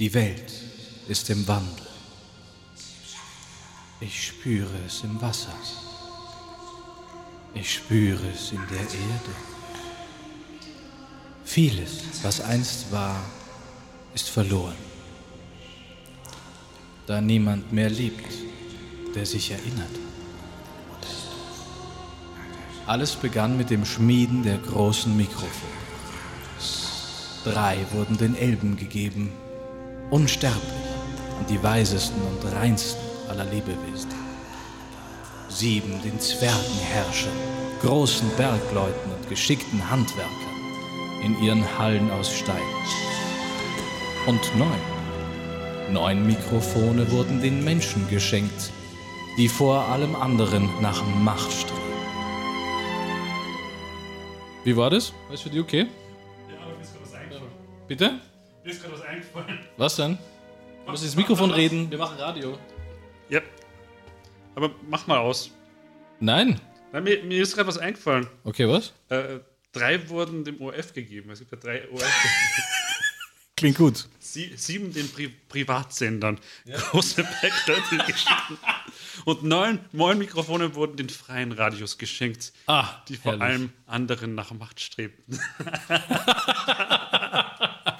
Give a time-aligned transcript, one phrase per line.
[0.00, 0.52] Die Welt
[1.06, 1.86] ist im Wandel.
[4.00, 5.54] Ich spüre es im Wasser.
[7.54, 9.34] Ich spüre es in der Erde.
[11.44, 13.24] Vieles, was einst war,
[14.14, 14.74] ist verloren.
[17.06, 18.34] Da niemand mehr liebt,
[19.14, 19.94] der sich erinnert.
[22.84, 25.72] Alles begann mit dem Schmieden der großen Mikrofone.
[27.44, 29.30] Drei wurden den Elben gegeben,
[30.14, 30.62] unsterblich
[31.40, 34.14] und die weisesten und reinsten aller Lebewesen.
[35.48, 37.32] Sieben den Zwergenherrschern,
[37.82, 40.54] großen Bergleuten und geschickten Handwerkern
[41.24, 42.62] in ihren Hallen aus Stein.
[44.26, 44.80] Und neun.
[45.92, 48.70] Neun Mikrofone wurden den Menschen geschenkt,
[49.36, 51.80] die vor allem anderen nach Macht streben.
[54.62, 55.10] Wie war das?
[55.10, 55.86] War das für dich okay?
[56.48, 57.50] Ja, aber mir ist gerade was eingefallen.
[57.88, 58.20] Bitte?
[58.64, 59.58] Mir ist gerade was eingefallen.
[59.76, 60.18] Was denn?
[60.84, 61.90] Du musst ins Mikrofon reden.
[61.90, 62.58] Wir machen Radio.
[63.28, 63.40] Ja.
[64.54, 65.50] Aber mach mal aus.
[66.20, 66.60] Nein.
[66.92, 68.26] Nein, mir, mir ist gerade was eingefallen.
[68.44, 68.92] Okay, was?
[69.08, 69.40] Äh,
[69.72, 71.30] drei wurden dem ORF gegeben.
[71.30, 72.04] Es gibt ja drei ORF.
[73.56, 74.08] Klingt gut.
[74.18, 76.40] Sie, sieben den Pri Privatsendern.
[76.66, 78.58] Große Backleute geschichten.
[79.24, 83.42] Und neun, neun Mikrofone wurden den freien Radios geschenkt, Ah, die vor herrlich.
[83.44, 85.38] allem anderen nach Macht strebten.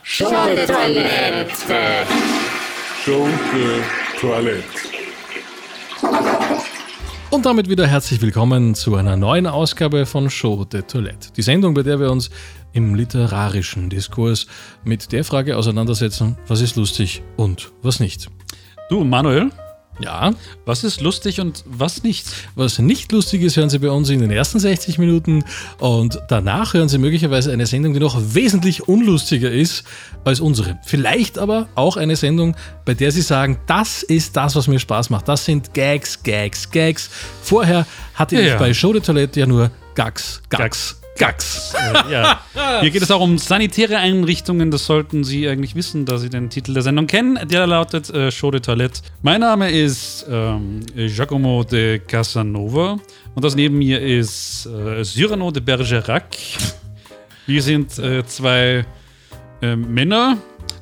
[0.06, 2.06] Schunke Toilette.
[3.02, 3.82] Schunke
[4.20, 4.62] Toilette.
[7.30, 11.32] Und damit wieder herzlich willkommen zu einer neuen Ausgabe von Show de Toilette.
[11.34, 12.28] Die Sendung, bei der wir uns
[12.74, 14.46] im literarischen Diskurs
[14.84, 18.28] mit der Frage auseinandersetzen, was ist lustig und was nicht.
[18.90, 19.50] Du, Manuel,
[20.00, 20.32] Ja,
[20.66, 22.26] was ist lustig und was nicht?
[22.56, 25.44] was nicht lustig ist, hören Sie bei uns in den ersten 60 Minuten
[25.78, 29.84] und danach hören Sie möglicherweise eine Sendung, die noch wesentlich unlustiger ist
[30.24, 30.78] als unsere.
[30.84, 35.10] Vielleicht aber auch eine Sendung, bei der Sie sagen, das ist das, was mir Spaß
[35.10, 35.28] macht.
[35.28, 37.08] Das sind Gags, Gags, Gags.
[37.42, 38.56] Vorher hatte ich Ja.
[38.58, 41.00] bei Show de Toilette ja nur Gags, Gags, Gags.
[41.74, 42.40] Äh, ja.
[42.80, 44.70] Hier geht es auch um sanitäre Einrichtungen.
[44.70, 47.38] Das sollten Sie eigentlich wissen, da Sie den Titel der Sendung kennen.
[47.48, 49.00] Der lautet äh, Show de Toilette.
[49.22, 52.98] Mein Name ist ähm, Giacomo de Casanova
[53.34, 56.36] und das neben mir ist äh, Cyrano de Bergerac.
[57.46, 58.84] Wir sind äh, zwei
[59.62, 60.38] äh, Männer.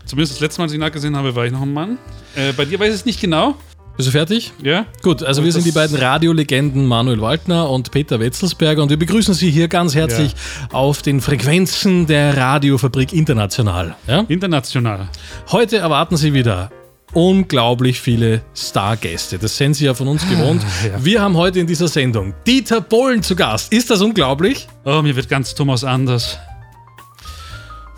[0.07, 1.99] Zumindest das letzte Mal, als ich ihn nachgesehen habe, war ich noch ein Mann.
[2.35, 3.57] Äh, bei dir weiß ich es nicht genau.
[3.97, 4.53] Bist du fertig?
[4.63, 4.87] Ja?
[5.03, 9.35] Gut, also wir sind die beiden Radiolegenden Manuel Waldner und Peter Wetzelsberger und wir begrüßen
[9.35, 10.35] Sie hier ganz herzlich
[10.73, 13.95] auf den Frequenzen der Radiofabrik International.
[14.07, 14.25] Ja?
[14.29, 15.09] International.
[15.51, 16.71] Heute erwarten Sie wieder
[17.13, 19.39] unglaublich viele Stargäste.
[19.39, 20.65] Das sind Sie ja von uns gewohnt.
[20.99, 23.73] Wir haben heute in dieser Sendung Dieter Bohlen zu Gast.
[23.75, 24.69] Ist das unglaublich?
[24.85, 26.39] Oh, mir wird ganz Thomas anders.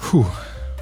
[0.01, 0.27] Puh.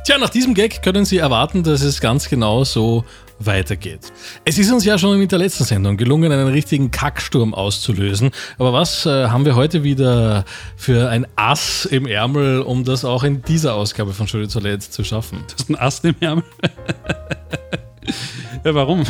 [0.05, 3.05] Tja, nach diesem Gag können Sie erwarten, dass es ganz genau so
[3.47, 4.13] weitergeht.
[4.45, 8.31] Es ist uns ja schon in der letzten Sendung gelungen, einen richtigen Kacksturm auszulösen.
[8.59, 10.45] Aber was äh, haben wir heute wieder
[10.77, 15.05] für ein Ass im Ärmel, um das auch in dieser Ausgabe von Schöne Toilette zu
[15.05, 15.45] schaffen?
[15.49, 16.45] Du hast einen Ast im Ärmel.
[18.65, 19.05] ja, warum?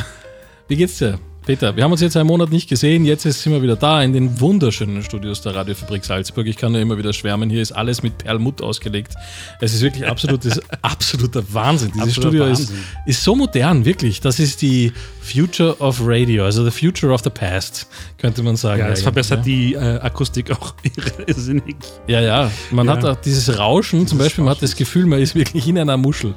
[0.68, 1.18] Wie geht's dir?
[1.44, 4.12] Peter, wir haben uns jetzt einen Monat nicht gesehen, jetzt sind wir wieder da in
[4.12, 6.46] den wunderschönen Studios der Radiofabrik Salzburg.
[6.46, 9.14] Ich kann nur immer wieder schwärmen, hier ist alles mit Perlmutt ausgelegt.
[9.60, 11.90] Es ist wirklich absolutes, absoluter Wahnsinn.
[11.94, 12.84] Dieses Absoluter Studio ist, Wahnsinn.
[13.06, 14.20] ist so modern, wirklich.
[14.20, 17.88] Das ist die Future of Radio, also the future of the past,
[18.18, 18.78] könnte man sagen.
[18.82, 19.44] Ja, es verbessert ja.
[19.44, 20.74] die äh, Akustik auch
[21.26, 21.74] irrsinnig.
[22.06, 22.92] Ja, ja, man Ja.
[22.92, 25.96] hat auch dieses Rauschen, zum Beispiel, man hat das Gefühl, man ist wirklich in einer
[25.96, 26.34] Muschel.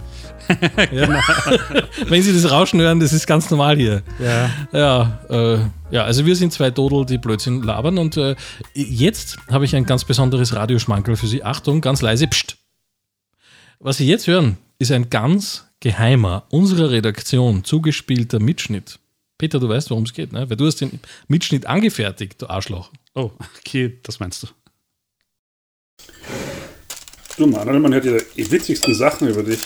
[0.90, 1.20] Genau.
[2.08, 4.04] Wenn Sie das Rauschen hören, das ist ganz normal hier.
[4.20, 4.50] Ja.
[4.72, 5.60] Ja, äh,
[5.92, 8.36] ja, also wir sind zwei Dodel, die Blödsinn labern und äh,
[8.74, 11.44] jetzt habe ich ein ganz besonderes Radioschmankerl für Sie.
[11.44, 12.58] Achtung, ganz leise, pst.
[13.80, 19.00] Was Sie jetzt hören, ist ein ganz geheimer, unserer Redaktion zugespielter Mitschnitt.
[19.38, 20.50] Peter, du weißt, worum es geht, ne?
[20.50, 22.92] Weil du hast den Mitschnitt angefertigt, du Arschloch.
[23.14, 24.48] Oh, okay, das meinst du.
[27.38, 29.60] Du Manuel, man hört ja die witzigsten Sachen über dich.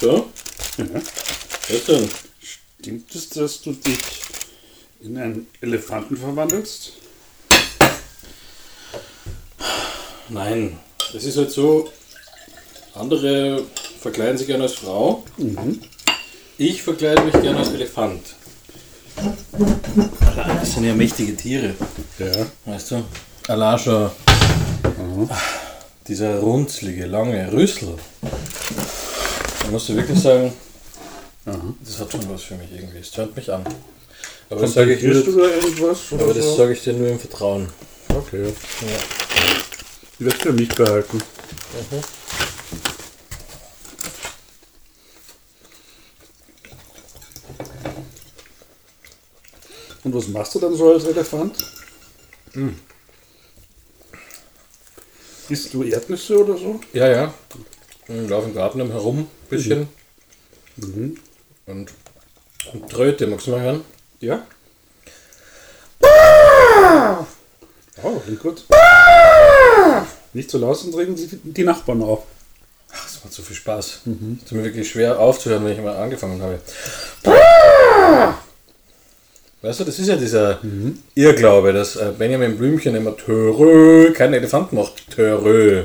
[0.00, 0.30] So?
[0.78, 0.84] Ja.
[0.94, 2.08] Was denn?
[2.80, 3.98] Stimmt es, dass du dich
[5.00, 6.92] in einen Elefanten verwandelst?
[10.28, 10.78] Nein,
[11.14, 11.90] es ist halt so,
[12.94, 13.62] andere
[14.00, 15.24] verkleiden sich gerne als Frau.
[16.58, 18.22] Ich verkleide mich gerne als Elefant.
[20.36, 21.74] Das sind ja mächtige Tiere,
[22.18, 22.46] Ja.
[22.64, 23.04] weißt du?
[23.48, 24.12] Alascha,
[26.08, 27.96] dieser runzlige, lange Rüssel.
[29.64, 30.52] Ich musste wirklich sagen,
[31.44, 32.98] das hat schon was für mich irgendwie.
[32.98, 33.64] Es hört mich an.
[34.50, 37.18] Aber das sage ich, dir, da irgendwas aber oder das sage ich dir nur im
[37.18, 37.68] Vertrauen.
[38.08, 38.44] Okay.
[38.44, 38.98] Ja.
[40.18, 41.16] Die wirst du ja nicht behalten.
[41.16, 42.04] Mhm.
[50.04, 51.56] Und was machst du dann so als Elefant?
[52.52, 52.78] Hm.
[55.48, 56.80] Isst du Erdnüsse oder so?
[56.92, 57.34] Ja, ja.
[58.06, 59.88] Ich laufe im Garten herum, ein bisschen.
[61.66, 61.90] Und,
[62.72, 63.80] und Tröte, magst du mal hören?
[64.20, 64.46] Ja.
[68.02, 68.64] Oh, klingt gut.
[70.34, 72.24] Nicht so laut, sonst regen die Nachbarn auf.
[72.92, 73.86] Ach, das macht so viel Spaß.
[73.86, 76.60] Es ist mir wirklich schwer aufzuhören, wenn ich mal angefangen habe.
[79.64, 80.60] Weißt du, das ist ja dieser
[81.14, 85.84] Irrglaube, dass äh, Benjamin Blümchen immer Törö, kein Elefant macht Törö.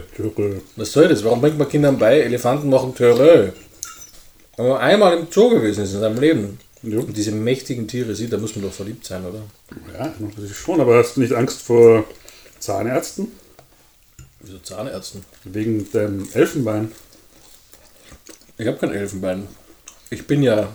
[0.76, 1.24] Was soll das?
[1.24, 3.52] Warum bringt man Kindern bei, Elefanten machen Törö?
[4.58, 7.00] Wenn man einmal im Zoo gewesen ist in seinem Leben Ja.
[7.00, 9.44] und diese mächtigen Tiere sieht, da muss man doch verliebt sein, oder?
[9.98, 12.04] Ja, natürlich schon, aber hast du nicht Angst vor
[12.60, 13.30] Zahnärzten?
[14.42, 15.24] Wieso Zahnärzten?
[15.46, 16.92] Wegen deinem Elfenbein?
[18.58, 19.48] Ich habe kein Elfenbein.
[20.10, 20.68] Ich bin ja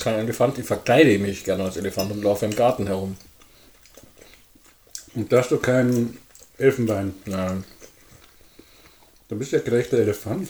[0.00, 3.16] kein Elefant, ich verkleide mich gerne als Elefant und laufe im Garten herum.
[5.14, 6.16] Und da hast du kein
[6.58, 7.14] Elfenbein.
[7.26, 7.64] Nein.
[9.28, 10.48] Dann bist du ja gleich der Elefant.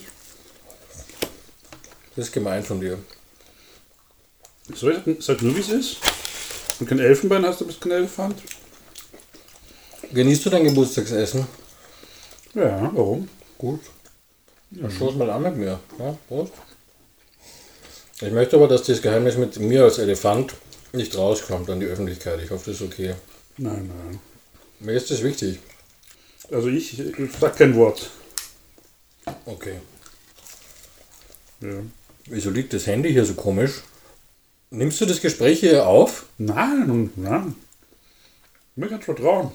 [2.16, 2.98] Das ist gemein von dir.
[4.68, 5.96] Das sag nur, wie es ist?
[6.78, 8.40] Und kein Elfenbein hast, du bist kein Elefant?
[10.12, 11.46] Genießt du dein Geburtstagsessen?
[12.54, 13.28] Ja, warum?
[13.58, 13.80] Gut.
[14.72, 15.80] Ja, stoß mal an mit mir.
[15.98, 16.52] Ja, Prost.
[18.22, 20.54] Ich möchte aber, dass das Geheimnis mit mir als Elefant
[20.92, 22.38] nicht rauskommt an die Öffentlichkeit.
[22.44, 23.14] Ich hoffe, das ist okay.
[23.56, 24.20] Nein, nein.
[24.80, 25.58] Mir ist das wichtig.
[26.50, 28.10] Also ich, ich sag kein Wort.
[29.46, 29.74] Okay.
[31.60, 31.68] Ja.
[32.26, 33.82] Wieso liegt das Handy hier so komisch?
[34.70, 36.26] Nimmst du das Gespräch hier auf?
[36.38, 37.54] Nein, nein.
[38.76, 39.50] Mir kann vertrauen.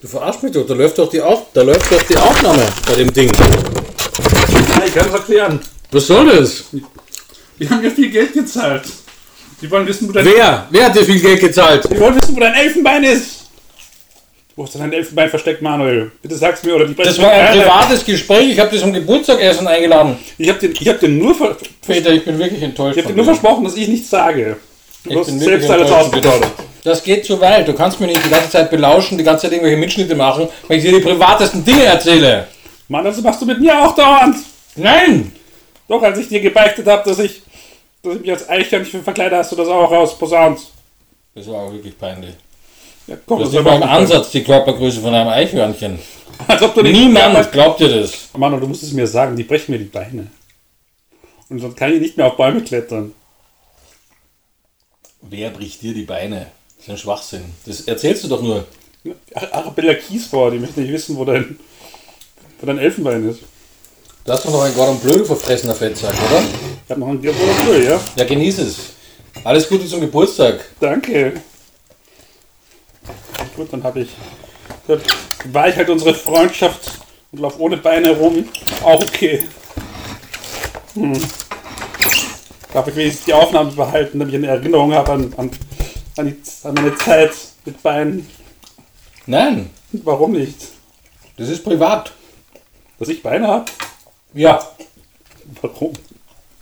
[0.00, 0.66] Du verarschst mich doch.
[0.66, 3.30] Da läuft doch die, Auf da läuft doch die Aufnahme bei dem Ding.
[3.32, 5.60] Nein, ich kann es erklären.
[5.90, 6.64] Was soll das?
[7.58, 8.84] Die haben mir viel Geld gezahlt.
[9.60, 10.66] Die wollen wissen, wo dein, Wer?
[10.70, 11.88] Wer hat dir viel Geld gezahlt?
[11.88, 13.42] die wollen wissen, wo dein Elfenbein ist.
[14.56, 16.10] Wo ist denn dein Elfenbein versteckt, Manuel?
[16.20, 18.50] Bitte sag's mir oder die Das war ein privates Gespräch.
[18.50, 20.18] Ich habe dich zum Geburtstagsessen eingeladen.
[20.36, 21.56] Ich hab dir, ich hab nur, ver
[21.86, 22.98] Peter, ich bin wirklich enttäuscht.
[22.98, 24.56] ich hab dir nur versprochen, dass ich nichts sage.
[25.04, 26.52] Du Ich hast bin selbst alles ausgefordert.
[26.84, 27.66] Das geht zu weit.
[27.68, 30.78] Du kannst mir nicht die ganze Zeit belauschen, die ganze Zeit irgendwelche Mitschnitte machen, wenn
[30.78, 32.48] ich dir die privatesten Dinge erzähle.
[32.88, 34.36] Mann, das machst du mit mir auch dauernd.
[34.74, 35.32] Nein!
[35.92, 37.42] Doch, als ich dir gebeichtet habe, dass ich,
[38.02, 40.58] dass ich mich als Eichhörnchen verkleide, hast du das auch rausposaunt.
[41.34, 42.32] Das war auch wirklich peinlich.
[43.06, 45.98] Ja, komm, Das ist mal im Ansatz die Körpergröße von einem Eichhörnchen.
[46.48, 48.30] Als ob du Niemand glaubt dir das.
[48.34, 50.28] Mann, du musst es mir sagen, die brechen mir die Beine.
[51.50, 53.12] Und dann kann ich nicht mehr auf Bäume klettern.
[55.20, 56.46] Wer bricht dir die Beine?
[56.78, 57.44] Das ist ein Schwachsinn.
[57.66, 58.64] Das erzählst du doch nur.
[59.34, 61.58] Ar- Arabella Kiesbauer, die möchte nicht wissen, wo dein,
[62.60, 63.40] wo dein Elfenbein ist.
[64.24, 66.42] Du hast doch noch ein Gordon Bleu verfressener Fettsack, oder?
[66.84, 68.00] Ich habe noch einen Diabolo ja?
[68.14, 68.76] Ja, genieß es.
[69.42, 70.60] Alles Gute zum Geburtstag.
[70.78, 71.40] Danke.
[73.56, 74.10] Gut, dann habe ich.
[74.86, 75.00] Dann
[75.50, 77.00] war ich halt unsere Freundschaft
[77.32, 78.48] und lauf ohne Beine rum.
[78.84, 79.44] Auch okay.
[80.94, 81.20] Hm.
[82.72, 85.50] Darf ich wenigstens die Aufnahme behalten, damit ich eine Erinnerung habe an, an,
[86.16, 86.36] an, die,
[86.66, 87.32] an meine Zeit
[87.64, 88.28] mit Beinen.
[89.26, 90.56] Nein, Warum nicht?
[91.36, 92.12] das ist privat.
[92.98, 93.64] Dass ich Beine habe?
[94.34, 94.62] Ja.
[95.60, 95.92] Warum?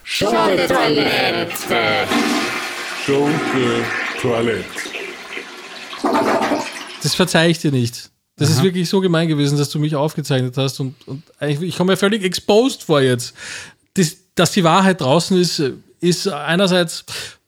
[0.03, 2.07] Schunke Toilette.
[3.05, 3.85] Schunke
[4.21, 4.65] Toilette.
[7.03, 8.11] Das verzeih ich dir nicht.
[8.37, 11.93] Das ist wirklich so gemein gewesen, dass du mich aufgezeichnet hast und, und ich komme
[11.93, 13.35] mir völlig exposed vor jetzt.
[13.95, 15.63] Das, dass die Wahrheit draußen ist,
[16.01, 17.05] ist einerseits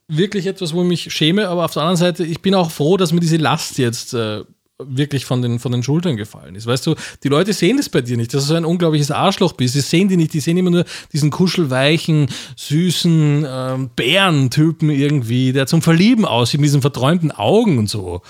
[0.07, 2.99] wirklich etwas, wo ich mich schäme, aber auf der anderen Seite, ich bin auch froh,
[2.99, 4.43] dass mir diese Last jetzt äh,
[4.89, 6.67] wirklich von den, von den Schultern gefallen ist.
[6.67, 9.53] Weißt du, die Leute sehen das bei dir nicht, dass du so ein unglaubliches Arschloch
[9.53, 9.77] bist.
[9.77, 10.33] Das sehen die nicht.
[10.35, 16.69] Die sehen immer nur diesen kuschelweichen, süßen ähm, Bärentypen irgendwie, der zum Verlieben aussieht mit
[16.69, 18.23] diesen verträumten Augen und so.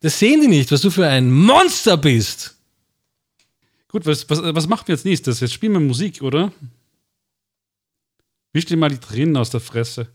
[0.00, 2.56] Das sehen die nicht, was du für ein Monster bist.
[3.88, 5.40] Gut, was, was, was machen wir jetzt nächstes?
[5.40, 6.52] Jetzt spielen wir Musik, oder?
[8.52, 10.08] Wisch dir mal die Tränen aus der Fresse.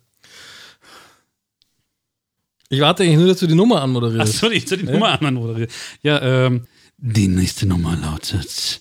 [2.71, 4.35] Ich warte eigentlich nur, dass du die Nummer anmoderierst.
[4.35, 5.69] Achso, ich soll die Nummer anderen moderieren.
[6.01, 6.67] Ja, ähm.
[6.97, 8.79] Die nächste Nummer lautet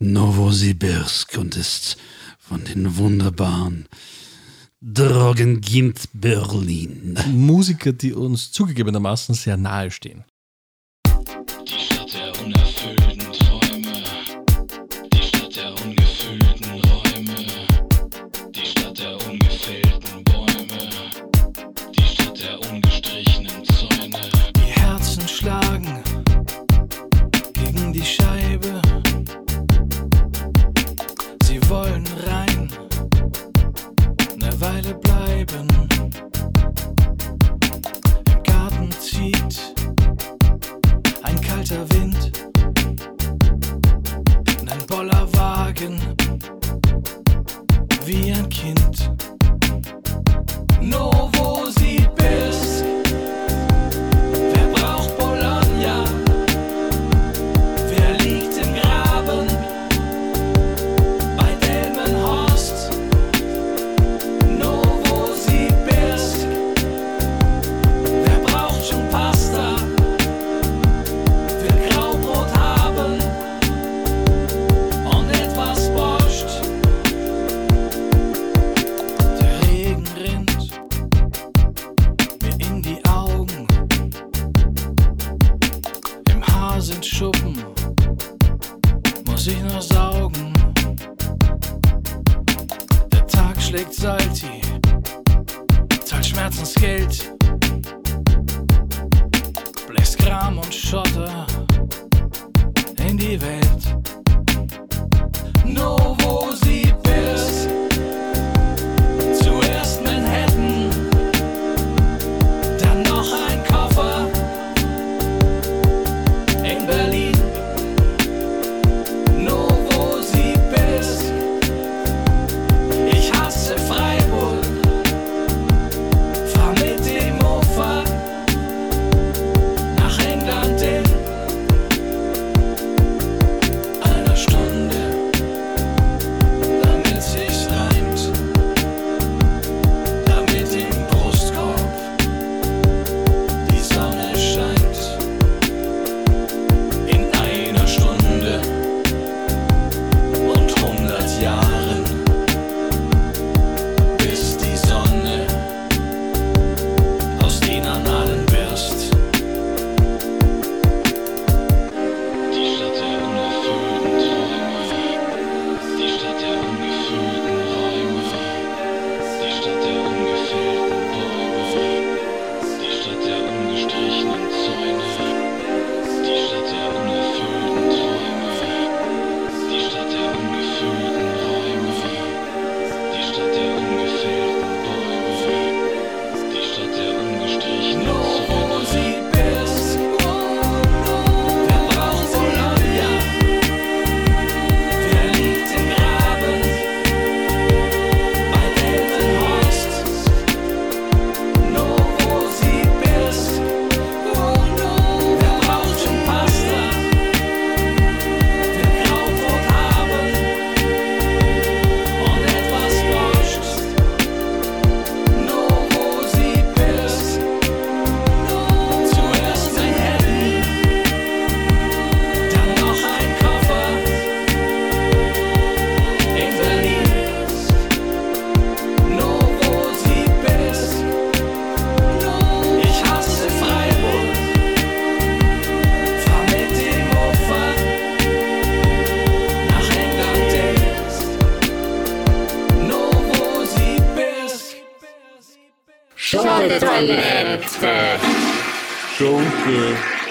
[0.00, 1.98] Novosibirsk und ist
[2.40, 3.86] von den wunderbaren
[4.80, 7.16] Drogengint Berlin.
[7.30, 10.24] Musiker, die uns zugegebenermaßen sehr nahe stehen.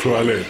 [0.01, 0.46] Toilette.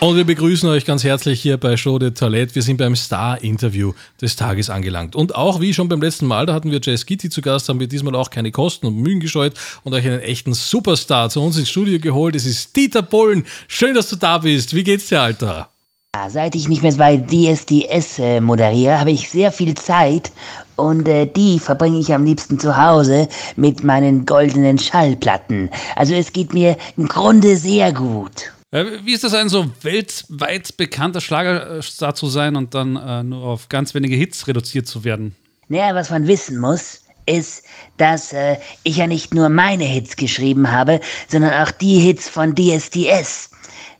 [0.00, 2.56] Und wir begrüßen euch ganz herzlich hier bei Show de Toilette.
[2.56, 5.14] Wir sind beim Star-Interview des Tages angelangt.
[5.14, 7.78] Und auch wie schon beim letzten Mal, da hatten wir Jay Skitty zu Gast, haben
[7.78, 9.54] wir diesmal auch keine Kosten und Mühen gescheut
[9.84, 12.34] und euch einen echten Superstar zu uns ins Studio geholt.
[12.34, 13.46] Es ist Dieter Bohlen.
[13.68, 14.74] Schön, dass du da bist.
[14.74, 15.73] Wie geht's dir, Alter?
[16.14, 20.30] Ja, Seit ich nicht mehr bei DSDS äh, moderiere, habe ich sehr viel Zeit
[20.76, 25.70] und äh, die verbringe ich am liebsten zu Hause mit meinen goldenen Schallplatten.
[25.96, 28.52] Also es geht mir im Grunde sehr gut.
[28.70, 33.42] Äh, Wie ist das ein so weltweit bekannter Schlagerstar zu sein und dann äh, nur
[33.42, 35.34] auf ganz wenige Hits reduziert zu werden?
[35.66, 37.64] Naja, was man wissen muss, ist,
[37.96, 42.54] dass äh, ich ja nicht nur meine Hits geschrieben habe, sondern auch die Hits von
[42.54, 43.50] DSDS.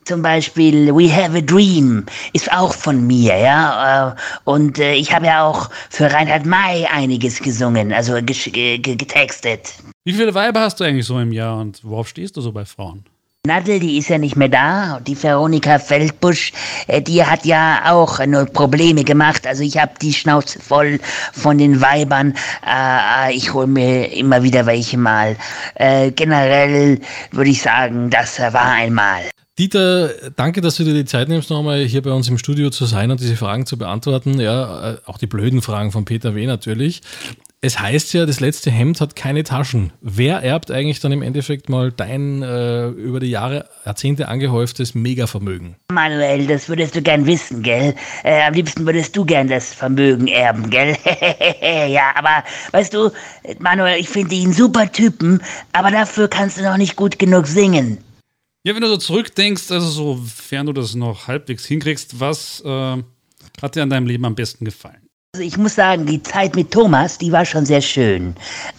[0.05, 4.11] Zum Beispiel We Have a Dream ist auch von mir, ja.
[4.11, 9.75] äh, Und äh, ich habe ja auch für Reinhard May einiges gesungen, also getextet.
[10.05, 12.67] Wie viele Weiber hast du eigentlich so im Jahr und worauf stehst du so bei
[12.67, 13.05] Frauen?
[13.47, 15.01] Nadel, die ist ja nicht mehr da.
[15.01, 16.53] Die Veronika Feldbusch,
[16.87, 19.47] äh, die hat ja auch nur Probleme gemacht.
[19.47, 20.99] Also ich habe die Schnauze voll
[21.33, 22.35] von den Weibern.
[23.31, 25.37] Ich hole mir immer wieder welche mal.
[25.77, 27.01] Generell
[27.33, 29.23] würde ich sagen, das war einmal.
[29.57, 32.87] Dieter, danke, dass du dir die Zeit nimmst, nochmal hier bei uns im Studio zu
[32.87, 34.41] sein und diese Fragen zu beantworten.
[34.41, 36.45] Ja, äh, auch die blöden Fragen von Peter W.
[36.45, 37.03] natürlich.
[37.61, 39.93] es heißt ja, das letzte Hemd hat keine Taschen.
[40.01, 45.77] Wer erbt eigentlich dann im Endeffekt mal dein äh, über die Jahre, Jahrzehnte angehäuftes Megavermögen?
[45.93, 47.95] Manuel, das würdest du gern wissen, gell?
[48.25, 50.97] Äh, am liebsten würdest du gern das Vermögen erben, gell?
[51.89, 52.43] ja, aber
[52.73, 53.13] weißt du,
[53.61, 55.41] Manuel, ich finde ihn super Typen,
[55.73, 57.99] aber dafür kannst du noch nicht gut genug singen.
[58.67, 62.97] Ja, wenn du so zurückdenkst, also sofern du das noch halbwegs hinkriegst, was äh,
[63.61, 65.07] hat dir an deinem Leben am besten gefallen?
[65.35, 68.35] Also ich muss sagen, die Zeit mit Thomas, die war schon sehr schön.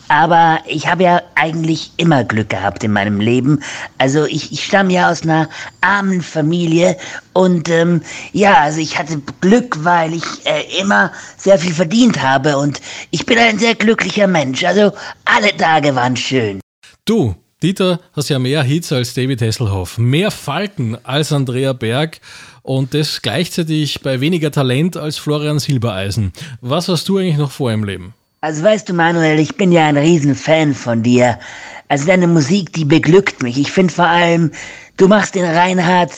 [0.08, 3.62] Aber ich habe ja eigentlich immer Glück gehabt in meinem Leben.
[4.00, 5.50] Also ich, ich stamme ja aus einer
[5.82, 6.98] armen Familie
[7.34, 8.02] und ähm,
[8.32, 13.28] ja, also ich hatte Glück, weil ich äh, immer sehr viel verdient habe und ich
[13.28, 14.64] bin ein sehr glücklicher Mensch.
[14.64, 14.94] Also
[15.26, 16.60] alle Tage waren schön.
[17.06, 17.36] Du,
[17.66, 22.20] Dieter, hast ja mehr Hits als David Hasselhoff, mehr Falten als Andrea Berg
[22.62, 26.32] und das gleichzeitig bei weniger Talent als Florian Silbereisen.
[26.62, 28.14] Was hast du eigentlich noch vor im Leben?
[28.42, 31.40] Also weißt du, Manuel, ich bin ja ein Riesenfan von dir.
[31.88, 33.58] Also deine Musik, die beglückt mich.
[33.58, 34.52] Ich finde vor allem,
[34.98, 36.12] du machst den Reinhard,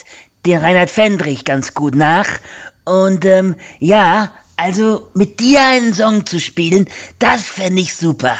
[0.44, 2.28] den Reinhard Fendrich ganz gut nach.
[2.84, 8.36] Und ähm, ja, also mit dir einen Song zu spielen, das fände ich super.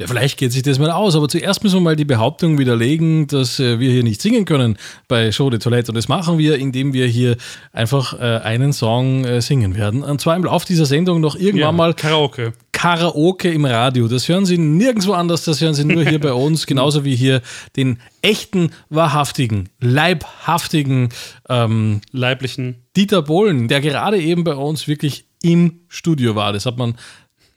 [0.00, 3.26] Ja, vielleicht geht sich das mal aus, aber zuerst müssen wir mal die Behauptung widerlegen,
[3.26, 4.78] dass äh, wir hier nicht singen können
[5.08, 5.90] bei Show de Toilette.
[5.90, 7.36] Und das machen wir, indem wir hier
[7.72, 10.04] einfach äh, einen Song äh, singen werden.
[10.04, 12.52] Und zwar im Laufe dieser Sendung noch irgendwann Ja, mal Karaoke.
[12.70, 14.06] Karaoke im Radio.
[14.06, 17.42] Das hören Sie nirgendwo anders, das hören Sie nur hier bei uns, genauso wie hier
[17.74, 21.08] den echten, wahrhaftigen, leibhaftigen
[21.48, 22.84] ähm, Leiblichen.
[22.94, 26.52] Dieter Bohlen, der gerade eben bei uns wirklich im Studio war.
[26.52, 26.94] Das hat man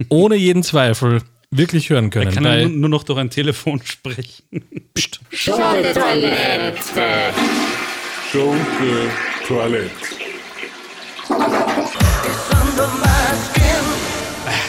[0.10, 1.21] ohne jeden Zweifel
[1.51, 2.27] wirklich hören können.
[2.27, 4.43] Er kann nur, nur noch durch ein Telefon sprechen.
[5.31, 6.74] Schunke-Toilette.
[8.31, 9.10] Schunke
[9.48, 9.91] Toilette.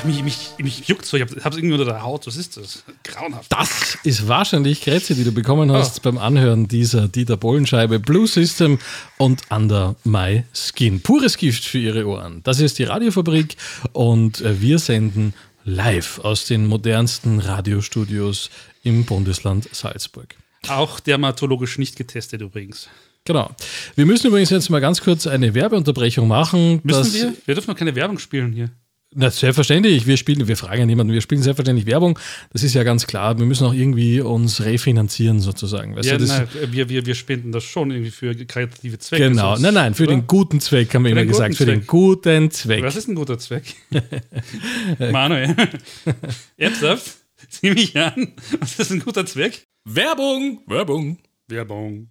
[0.05, 2.27] mich, mich, mich juckt so, ich hab- hab's irgendwie unter der Haut.
[2.27, 2.83] Was ist das?
[3.05, 3.53] Grauenhaft.
[3.53, 8.79] Das ist wahrscheinlich Krätze, die du bekommen hast beim Anhören dieser Dieter Bohlen-Scheibe Blue System
[9.19, 11.01] und Under My Skin.
[11.01, 12.41] Pures Gift für Ihre Ohren.
[12.43, 13.57] Das ist die Radiofabrik
[13.93, 18.51] und äh, wir senden live aus den modernsten Radiostudios
[18.83, 20.35] im Bundesland Salzburg.
[20.69, 22.89] Auch dermatologisch nicht getestet übrigens.
[23.25, 23.51] Genau.
[23.95, 26.81] Wir müssen übrigens jetzt mal ganz kurz eine Werbeunterbrechung machen.
[26.83, 27.35] Müssen wir?
[27.47, 28.71] Wir dürfen noch keine Werbung spielen hier.
[29.15, 30.07] Na, selbstverständlich.
[30.07, 32.19] Wir spielen, wir fragen ja niemanden, wir spielen selbstverständlich Werbung.
[32.53, 33.39] Das ist ja ganz klar.
[33.39, 35.95] Wir müssen auch irgendwie uns refinanzieren sozusagen.
[35.97, 39.29] Weißt Ja, du, das, nein, wir, wir, wir spenden das schon irgendwie für karitative Zwecke.
[39.29, 40.13] Genau, sonst- nein, nein, für oder?
[40.15, 42.83] den guten Zweck haben wir Für immer gesagt, für den guten Zweck.
[42.83, 43.75] Was ist ein guter Zweck?
[44.99, 45.55] Manuel.
[46.57, 47.17] Ernsthaft?
[47.49, 48.33] Sieh mich an.
[48.61, 49.67] Was ist ein guter Zweck?
[49.85, 51.19] Werbung, Werbung.
[51.49, 52.09] Werbung.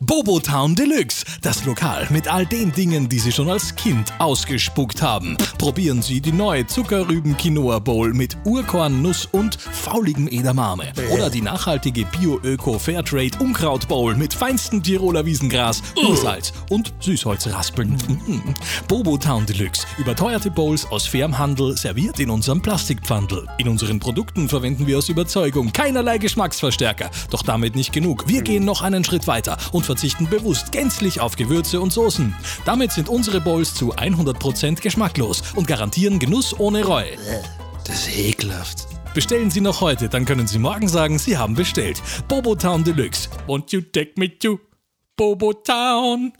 [0.00, 5.38] Bobotown Deluxe, das Lokal mit all den Dingen, die Sie schon als Kind ausgespuckt haben.
[5.56, 10.92] Probieren Sie die neue Zuckerrüben-Quinoa Bowl mit Urkorn, Nuss und fauligem Edamame.
[11.12, 17.96] Oder die nachhaltige Bio-Öko-Fairtrade Unkraut Bowl mit feinstem Tiroler Wiesengras, Ursalz und Süßholzraspeln.
[18.26, 18.54] Mhm.
[18.88, 23.46] Bobotown Deluxe, überteuerte Bowls aus fairem Handel, serviert in unserem Plastikpfandel.
[23.56, 27.10] In unseren Produkten verwenden wir aus Überzeugung keinerlei Geschmacksverstärker.
[27.30, 28.28] Doch damit nicht genug.
[28.28, 32.34] Wir gehen noch einen Schritt weiter und verzichten bewusst gänzlich auf Gewürze und Soßen.
[32.64, 37.16] Damit sind unsere Bowls zu 100% geschmacklos und garantieren Genuss ohne Reue.
[37.84, 38.86] Das ist ekelhaft.
[39.14, 42.02] Bestellen Sie noch heute, dann können Sie morgen sagen, Sie haben bestellt.
[42.28, 43.30] Bobotown Deluxe.
[43.46, 44.60] Won't you take me to
[45.16, 46.34] Bobotown?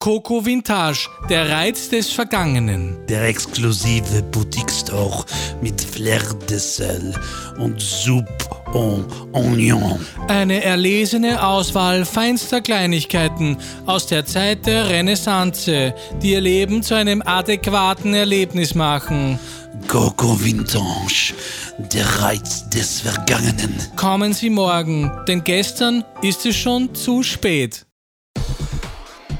[0.00, 3.04] Coco Vintage, der Reiz des Vergangenen.
[3.08, 5.24] Der exklusive Boutique-Store
[5.60, 7.14] mit Flair de Sel
[7.58, 9.98] und Soupe en Oignon.
[10.28, 17.22] Eine erlesene Auswahl feinster Kleinigkeiten aus der Zeit der Renaissance, die ihr Leben zu einem
[17.24, 19.38] adäquaten Erlebnis machen.
[19.86, 21.34] Coco Vintage,
[21.78, 23.74] der Reiz des Vergangenen.
[23.96, 27.86] Kommen Sie morgen, denn gestern ist es schon zu spät.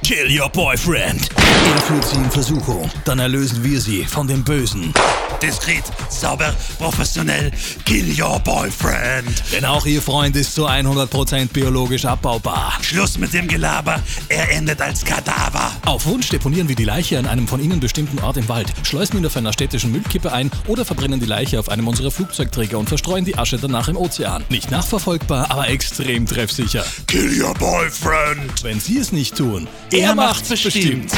[0.03, 1.29] Kill your boyfriend.
[1.37, 4.95] Er führt Sie in Versuchung, dann erlösen wir Sie von dem Bösen.
[5.43, 7.53] Diskret, sauber, professionell.
[7.85, 9.43] Kill your boyfriend.
[9.53, 12.77] Denn auch Ihr Freund ist zu 100% biologisch abbaubar.
[12.83, 14.03] Schluss mit dem Gelaber.
[14.29, 15.71] Er endet als Kadaver.
[15.87, 19.19] Auf Wunsch deponieren wir die Leiche an einem von Ihnen bestimmten Ort im Wald, schleusen
[19.19, 22.89] ihn auf einer städtischen Müllkippe ein oder verbrennen die Leiche auf einem unserer Flugzeugträger und
[22.89, 24.45] verstreuen die Asche danach im Ozean.
[24.49, 26.85] Nicht nachverfolgbar, aber extrem treffsicher.
[27.07, 28.65] Kill your boyfriend.
[28.65, 31.05] Wenn Sie es nicht tun, Er er macht's macht's bestimmt.
[31.05, 31.13] bestimmt.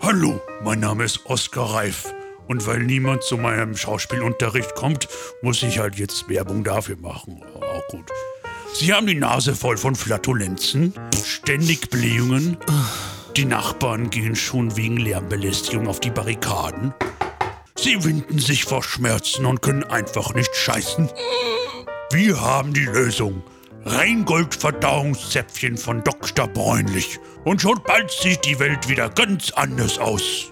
[0.00, 2.12] Hallo, mein Name ist Oskar Reif.
[2.48, 5.06] Und weil niemand zu meinem Schauspielunterricht kommt,
[5.40, 7.40] muss ich halt jetzt Werbung dafür machen.
[7.54, 8.10] Auch gut.
[8.74, 10.92] Sie haben die Nase voll von Flatulenzen,
[11.24, 12.56] ständig Blähungen.
[13.36, 16.92] Die Nachbarn gehen schon wegen Lärmbelästigung auf die Barrikaden.
[17.76, 21.08] Sie winden sich vor Schmerzen und können einfach nicht scheißen.
[22.10, 23.44] Wir haben die Lösung.
[23.84, 26.48] Reingold-Verdauungszäpfchen von Dr.
[26.48, 27.20] Bräunlich.
[27.44, 30.50] Und schon bald sieht die Welt wieder ganz anders aus.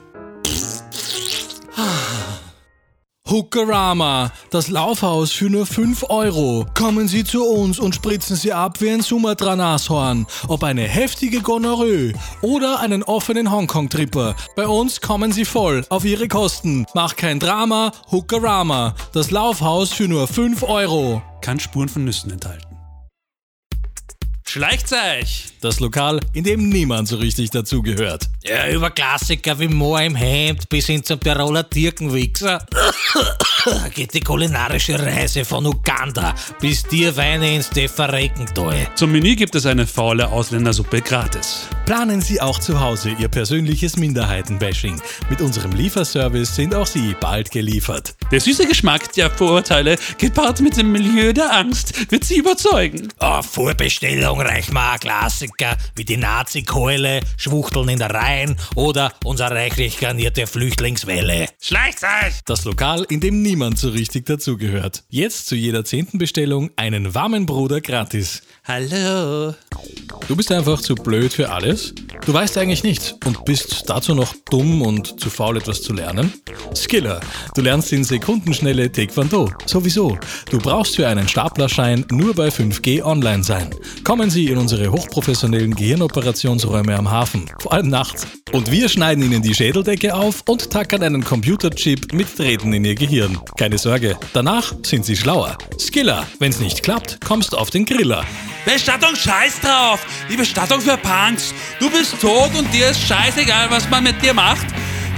[3.35, 6.66] Hookerama, das Laufhaus für nur 5 Euro.
[6.74, 10.26] Kommen Sie zu uns und spritzen Sie ab wie ein Sumatra-Nashorn.
[10.46, 14.37] Ob eine heftige Gonorrhoe oder einen offenen Hongkong-Tripper.
[14.54, 16.87] Bei uns kommen Sie voll auf Ihre Kosten.
[16.94, 21.20] Mach kein Drama, Hookerama, das Laufhaus für nur 5 Euro.
[21.40, 22.76] Kann Spuren von Nüssen enthalten.
[24.46, 25.54] Schleichzeug!
[25.64, 28.29] Das Lokal, in dem niemand so richtig dazugehört.
[28.46, 32.66] Ja, über Klassiker wie Moor im Hemd bis hin zum Tiroler Türkenwichser
[33.94, 38.88] geht die kulinarische Reise von Uganda bis Tierweine ins Deferrekental.
[38.94, 41.66] Zum Menü gibt es eine faule Ausländersuppe gratis.
[41.87, 45.00] Planen Sie auch zu Hause Ihr persönliches Minderheitenbashing.
[45.31, 48.14] Mit unserem Lieferservice sind auch Sie bald geliefert.
[48.31, 53.09] Der süße Geschmack der Vorurteile, gepaart mit dem Milieu der Angst, wird Sie überzeugen.
[53.20, 55.00] Oh, Vorbestellung reicht mal ein
[55.57, 61.49] Klassiker wie die Nazi-Keule, Schwuchteln in der Rhein oder unser reichlich garnierte Flüchtlingswelle.
[61.61, 62.33] Schleichzeug!
[62.47, 65.05] Das Lokal, in dem niemand so richtig dazugehört.
[65.09, 68.43] Jetzt zu jeder zehnten Bestellung einen warmen Bruder gratis.
[68.66, 69.53] Hallo.
[70.27, 71.92] Du bist einfach zu blöd für alles.
[72.24, 76.33] Du weißt eigentlich nichts und bist dazu noch dumm und zu faul, etwas zu lernen.
[76.74, 77.20] Skiller.
[77.55, 79.50] Du lernst in Sekundenschnelle Taekwondo.
[79.66, 80.16] Sowieso.
[80.50, 83.68] Du brauchst für einen Staplerschein nur bei 5G online sein.
[84.03, 87.44] Kommen Sie in unsere hochprofessionellen Gehirnoperationsräume am Hafen.
[87.59, 88.27] Vor allem nachts.
[88.55, 92.95] Und wir schneiden Ihnen die Schädeldecke auf und tackern einen Computerchip mit Drähten in Ihr
[92.95, 93.37] Gehirn.
[93.59, 94.17] Keine Sorge.
[94.33, 95.59] Danach sind Sie schlauer.
[95.77, 96.25] Skiller.
[96.38, 98.25] Wenn's nicht klappt, kommst du auf den Griller.
[98.64, 100.07] Bestattung scheiß drauf!
[100.31, 101.53] Die Bestattung für Punks!
[101.81, 104.69] Du bist tot und dir ist scheißegal, was man mit dir macht.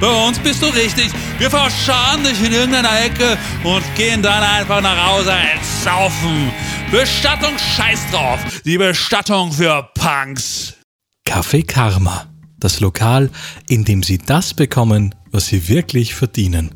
[0.00, 1.10] Bei uns bist du richtig.
[1.38, 6.50] Wir verscharren dich in irgendeiner Ecke und gehen dann einfach nach Hause ins Saufen.
[6.90, 8.40] Bestattung scheiß drauf!
[8.64, 10.72] Die Bestattung für Punks!
[11.28, 12.28] Café Karma.
[12.58, 13.30] Das Lokal,
[13.68, 16.70] in dem Sie das bekommen, was Sie wirklich verdienen.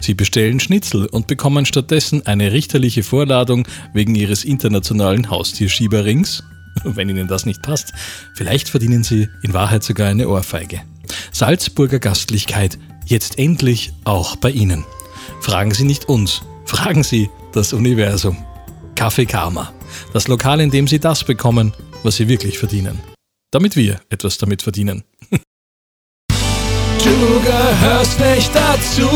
[0.00, 6.42] Sie bestellen Schnitzel und bekommen stattdessen eine richterliche Vorladung wegen Ihres internationalen Haustierschieberrings.
[6.84, 7.92] Wenn Ihnen das nicht passt,
[8.34, 10.82] vielleicht verdienen Sie in Wahrheit sogar eine Ohrfeige.
[11.30, 14.84] Salzburger Gastlichkeit, jetzt endlich auch bei Ihnen.
[15.40, 18.36] Fragen Sie nicht uns, fragen Sie das Universum.
[18.94, 19.72] Kaffee Karma,
[20.12, 23.00] das Lokal, in dem Sie das bekommen, was Sie wirklich verdienen.
[23.50, 25.04] Damit wir etwas damit verdienen.
[27.04, 29.08] Du gehörst nicht dazu,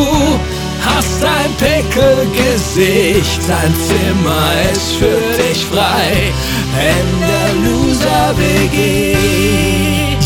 [0.81, 6.33] hast ein Pickelgesicht, dein Zimmer ist für dich frei,
[6.81, 9.16] in der Loser WG.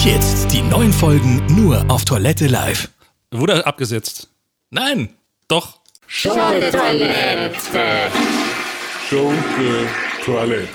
[0.04, 2.88] Jetzt die neuen Folgen nur auf Toilette Live.
[3.30, 4.28] Wurde abgesetzt.
[4.70, 5.10] Nein,
[5.48, 5.80] Doch.
[6.06, 7.50] Schunke-Toilette.
[9.08, 10.68] Schunke-Toilette.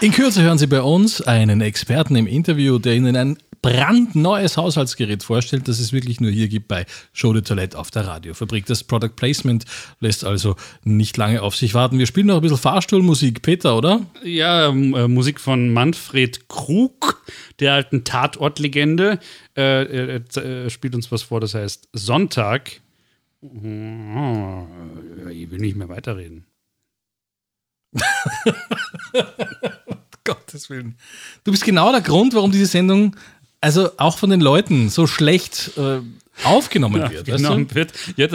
[0.00, 5.22] In Kürze hören Sie bei uns einen Experten im Interview, der Ihnen ein brandneues Haushaltsgerät
[5.22, 8.66] vorstellt, das es wirklich nur hier gibt bei Show de Toilette auf der Radiofabrik.
[8.66, 9.64] Das Product Placement
[10.00, 11.98] lässt also nicht lange auf sich warten.
[11.98, 14.06] Wir spielen noch ein bisschen Fahrstuhlmusik, Peter, oder?
[14.24, 17.22] Ja, ähm, äh, Musik von Manfred Krug,
[17.58, 19.18] der alten Tatortlegende.
[19.56, 22.80] Äh, er, er, äh, spielt uns was vor, das heißt Sonntag.
[23.42, 24.66] Oh,
[25.30, 26.46] ich will nicht mehr weiterreden.
[30.24, 30.96] Gottes Willen.
[31.44, 33.16] Du bist genau der Grund, warum diese Sendung,
[33.60, 36.00] also auch von den Leuten, so schlecht äh,
[36.44, 37.28] aufgenommen wird.
[37.28, 37.74] weißt Genommen du?
[37.74, 37.92] wird.
[38.16, 38.28] Ja,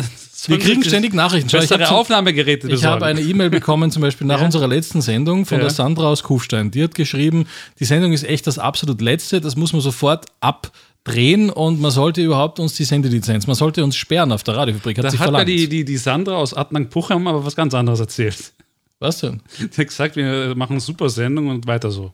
[0.47, 1.49] Wir kriegen ständig Nachrichten.
[1.49, 4.45] Schau, ich Bessere hab zum- Aufnahmegeräte Ich habe eine E-Mail bekommen, zum Beispiel nach Ja.
[4.45, 5.63] unserer letzten Sendung von Ja.
[5.63, 6.69] der Sandra aus Kufstein.
[6.71, 7.47] Die hat geschrieben,
[7.79, 12.21] die Sendung ist echt das absolut letzte, das muss man sofort abdrehen und man sollte
[12.21, 15.27] überhaupt uns die Sendelizenz, man sollte uns sperren auf der Radiofabrik, hat Da sie hat
[15.31, 15.49] mir verlangt.
[15.49, 18.53] die, die, die Sandra aus Adnang-Puchheim aber was ganz anderes erzählt.
[18.99, 19.41] Was denn?
[19.59, 22.13] Die hat gesagt, wir machen eine super Sendung und weiter so.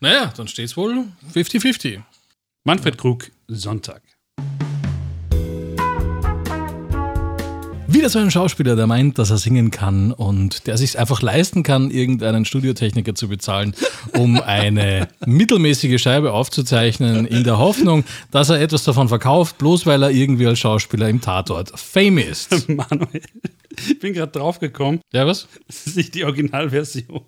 [0.00, 2.00] Naja, dann steht es wohl 50-50.
[2.64, 4.02] Manfred Krug, Sonntag.
[7.88, 11.64] Wieder so ein Schauspieler, der meint, dass er singen kann und der sich einfach leisten
[11.64, 13.74] kann, irgendeinen Studiotechniker zu bezahlen,
[14.16, 20.00] um eine mittelmäßige Scheibe aufzuzeichnen, in der Hoffnung, dass er etwas davon verkauft, bloß weil
[20.04, 22.68] er irgendwie als Schauspieler im Tatort Fame ist.
[22.68, 23.22] Manuel,
[23.76, 25.00] ich bin gerade draufgekommen.
[25.12, 25.48] Ja, was?
[25.66, 27.24] Das ist nicht die Originalversion.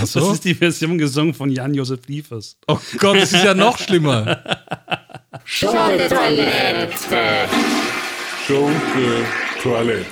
[0.00, 0.20] Ach so?
[0.20, 2.56] Das ist die Version gesungen von Jan-Josef Liefers.
[2.68, 4.42] Oh Gott, das ist ja noch schlimmer.
[5.44, 6.88] Schunke-Toilette.
[8.46, 10.06] Schunke-Toilette.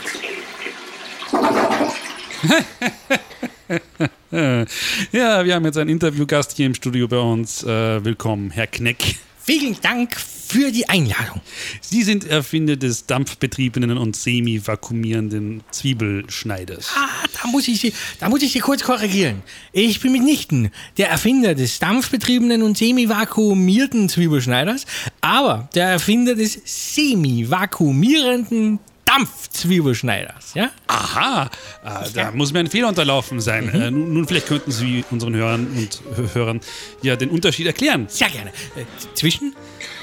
[4.30, 7.62] Ja, wir haben jetzt einen Interviewgast hier im Studio bei uns.
[7.62, 9.16] Äh, willkommen, Herr Kneck.
[9.46, 11.40] Vielen Dank für die Einladung.
[11.80, 16.90] Sie sind Erfinder des dampfbetriebenen und semi-vakuumierenden Zwiebelschneiders.
[16.96, 17.08] Ah,
[17.40, 19.42] da muss, ich Sie, da muss ich Sie kurz korrigieren.
[19.72, 24.84] Ich bin mitnichten der Erfinder des dampfbetriebenen und semi-vakuumierten Zwiebelschneiders,
[25.20, 30.54] aber der Erfinder des semi-vakuumierenden Dampfzwiebelschneiders.
[30.54, 30.70] Ja?
[30.88, 31.48] Aha,
[31.84, 33.68] äh, da muss mir ein Fehler unterlaufen sein.
[33.68, 36.60] Äh, nun, nun, vielleicht könnten Sie unseren Hörern und Hörern
[37.02, 38.06] ja den Unterschied erklären.
[38.08, 38.50] Sehr gerne.
[38.50, 39.54] Äh, zwischen?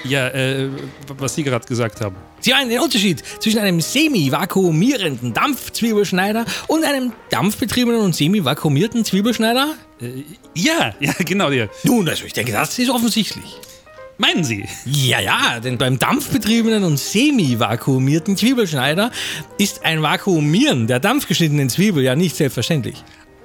[0.06, 0.70] Ja, äh,
[1.18, 2.16] was Sie gerade gesagt haben.
[2.40, 9.76] Sie meinen den Unterschied zwischen einem semi-vakuumierenden Dampfzwiebelschneider und einem dampfbetriebenen und semi-vakuumierten Zwiebelschneider?
[10.02, 10.24] Äh,
[10.56, 11.52] ja, ja, genau.
[11.52, 11.68] Ja.
[11.84, 13.60] Nun, also ich denke, das ist offensichtlich.
[14.18, 14.66] Meinen Sie?
[14.86, 19.12] Ja, ja, denn beim dampfbetriebenen und semi-vakuumierten Zwiebelschneider
[19.58, 23.04] ist ein Vakuumieren der dampfgeschnittenen Zwiebel ja nicht selbstverständlich.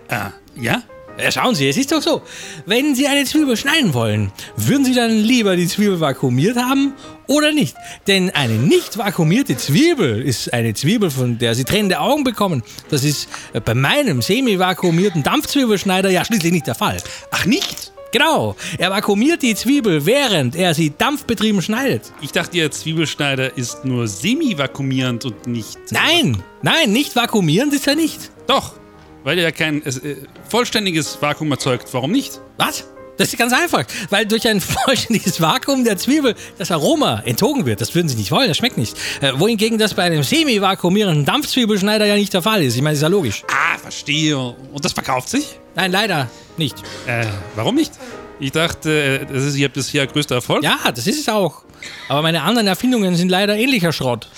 [0.08, 0.82] Ah, ja?
[1.20, 2.22] Ja, schauen Sie, es ist doch so.
[2.64, 6.92] Wenn Sie eine Zwiebel schneiden wollen, würden Sie dann lieber die Zwiebel vakuumiert haben
[7.26, 7.74] oder nicht?
[8.06, 12.62] Denn eine nicht vakuumierte Zwiebel ist eine Zwiebel, von der Sie tränende Augen bekommen.
[12.88, 13.28] Das ist
[13.64, 16.98] bei meinem semi-vakuumierten Dampfzwiebelschneider ja schließlich nicht der Fall.
[17.32, 17.92] Ach, nicht?
[18.10, 22.12] Genau, er vakuumiert die Zwiebel, während er sie dampfbetrieben schneidet.
[22.22, 25.78] Ich dachte, Ihr Zwiebelschneider ist nur semi-vakuumierend und nicht.
[25.90, 28.30] Nein, nein, nicht vakuumierend ist er nicht.
[28.46, 28.72] Doch,
[29.24, 30.16] weil er kein äh,
[30.48, 31.88] vollständiges Vakuum erzeugt.
[31.92, 32.40] Warum nicht?
[32.56, 32.86] Was?
[33.18, 37.80] Das ist ganz einfach, weil durch ein vollständiges Vakuum der Zwiebel das Aroma entzogen wird.
[37.80, 38.96] Das würden Sie nicht wollen, das schmeckt nicht.
[39.20, 42.76] Äh, wohingegen das bei einem semi-vakuumierenden Dampfzwiebelschneider ja nicht der Fall ist.
[42.76, 43.44] Ich meine, das ist ja logisch.
[43.48, 44.38] Ah, verstehe.
[44.38, 45.58] Und das verkauft sich?
[45.74, 46.76] Nein, leider nicht.
[47.06, 47.26] Äh,
[47.56, 47.92] warum nicht?
[48.40, 50.62] Ich dachte, das ist Ihr bisher größter Erfolg.
[50.62, 51.64] Ja, das ist es auch.
[52.08, 54.28] Aber meine anderen Erfindungen sind leider ähnlicher Schrott.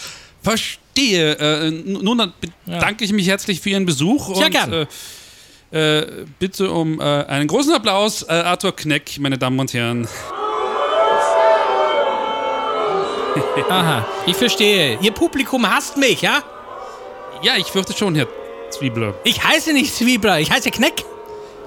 [0.42, 1.32] Verstehe.
[1.32, 2.32] Äh, nun dann
[2.64, 3.10] bedanke ja.
[3.10, 4.34] ich mich herzlich für Ihren Besuch.
[4.34, 4.72] Sehr und, gern.
[4.72, 4.86] Äh,
[5.70, 6.02] äh,
[6.38, 10.08] bitte um äh, einen großen Applaus, äh, Arthur Kneck, meine Damen und Herren.
[13.68, 14.98] Aha, ich verstehe.
[15.00, 16.42] Ihr Publikum hasst mich, ja?
[17.42, 18.26] Ja, ich fürchte schon, Herr
[18.70, 19.14] Zwiebler.
[19.24, 21.04] Ich heiße nicht Zwiebler, ich heiße Kneck.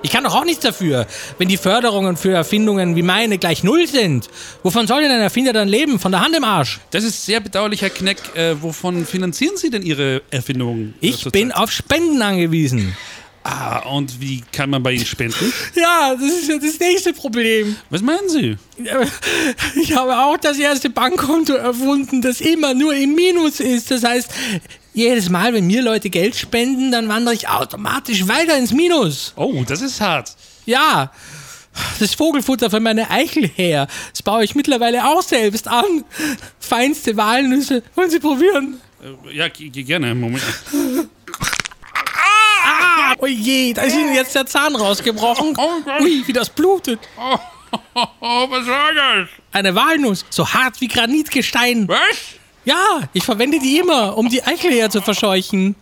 [0.04, 3.88] Ich kann doch auch nichts dafür, wenn die Förderungen für Erfindungen wie meine gleich null
[3.88, 4.30] sind.
[4.62, 5.98] Wovon soll denn ein Erfinder dann leben?
[5.98, 6.82] Von der Hand im Arsch?
[6.92, 8.18] Das ist sehr bedauerlich, Herr Kneck.
[8.36, 10.94] Äh, wovon finanzieren Sie denn Ihre Erfindungen?
[11.00, 12.98] Ich bin auf Spenden angewiesen.
[13.43, 15.51] Ah, und wie kann man bei Ihnen spenden?
[15.75, 17.75] Ja, das ist ja das nächste Problem.
[17.89, 18.58] Was meinen Sie?
[19.75, 23.91] Ich habe auch das erste Bankkonto erfunden, das immer nur im Minus ist.
[23.91, 24.32] Das heißt,
[24.93, 29.34] jedes Mal, wenn mir Leute Geld spenden, dann wandere ich automatisch weiter ins Minus.
[29.36, 30.36] Oh, das ist hart.
[30.65, 31.12] Ja.
[31.99, 36.06] Das Vogelfutter für meine Eichel her, das baue ich mittlerweile auch selbst an.
[36.60, 37.82] Feinste Walnüsse.
[37.95, 38.79] Wollen Sie probieren?
[39.01, 40.13] Äh, ja, gerne.
[40.13, 40.43] Moment.
[43.13, 45.56] Ah, oh je, da ist Ihnen jetzt der Zahn rausgebrochen.
[46.02, 46.99] Ui, wie das blutet.
[47.17, 47.38] Oh,
[47.95, 49.30] oh, oh, was war das?
[49.52, 51.88] Eine Walnuss, so hart wie Granitgestein.
[51.88, 51.99] Was?
[52.65, 55.76] Ja, ich verwende die immer, um die Eichel her zu verscheuchen.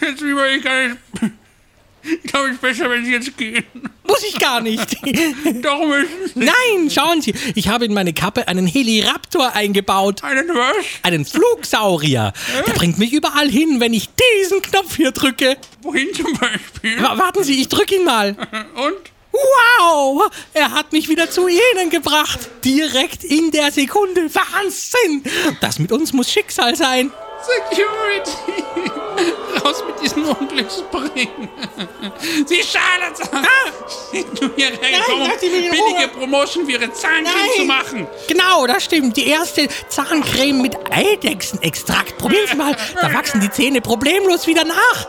[0.00, 0.96] Jetzt lieber ich gar nicht.
[2.02, 3.64] Ich glaube, es ist besser, wenn Sie jetzt gehen.
[4.06, 4.96] Muss ich gar nicht.
[5.62, 6.40] Doch müssen Sie.
[6.40, 10.22] Nein, schauen Sie, ich habe in meine Kappe einen Heliraptor eingebaut.
[10.22, 10.74] Einen was?
[11.02, 12.32] Einen Flugsaurier.
[12.66, 14.08] Der bringt mich überall hin, wenn ich
[14.40, 15.56] diesen Knopf hier drücke.
[15.82, 17.02] Wohin zum Beispiel?
[17.02, 18.30] Wa- Warten Sie, ich drücke ihn mal.
[18.74, 18.94] Und?
[19.32, 20.30] Wow!
[20.54, 22.38] Er hat mich wieder zu Ihnen gebracht.
[22.64, 24.30] Direkt in der Sekunde.
[24.34, 25.22] Wahnsinn!
[25.60, 27.10] Das mit uns muss Schicksal sein.
[27.42, 28.64] Security!
[29.64, 31.48] Raus mit diesem Unglücksbring!
[32.46, 33.46] Sie Scharlatan!
[34.10, 36.08] Sind du hier lass in billige.
[36.08, 38.06] Promotion für Ihre Zahncreme zu machen?
[38.28, 39.16] Genau, das stimmt.
[39.16, 42.18] Die erste Zahncreme mit Eidechsenextrakt.
[42.18, 42.76] Probieren Sie mal.
[43.00, 45.06] Da wachsen die Zähne problemlos wieder nach.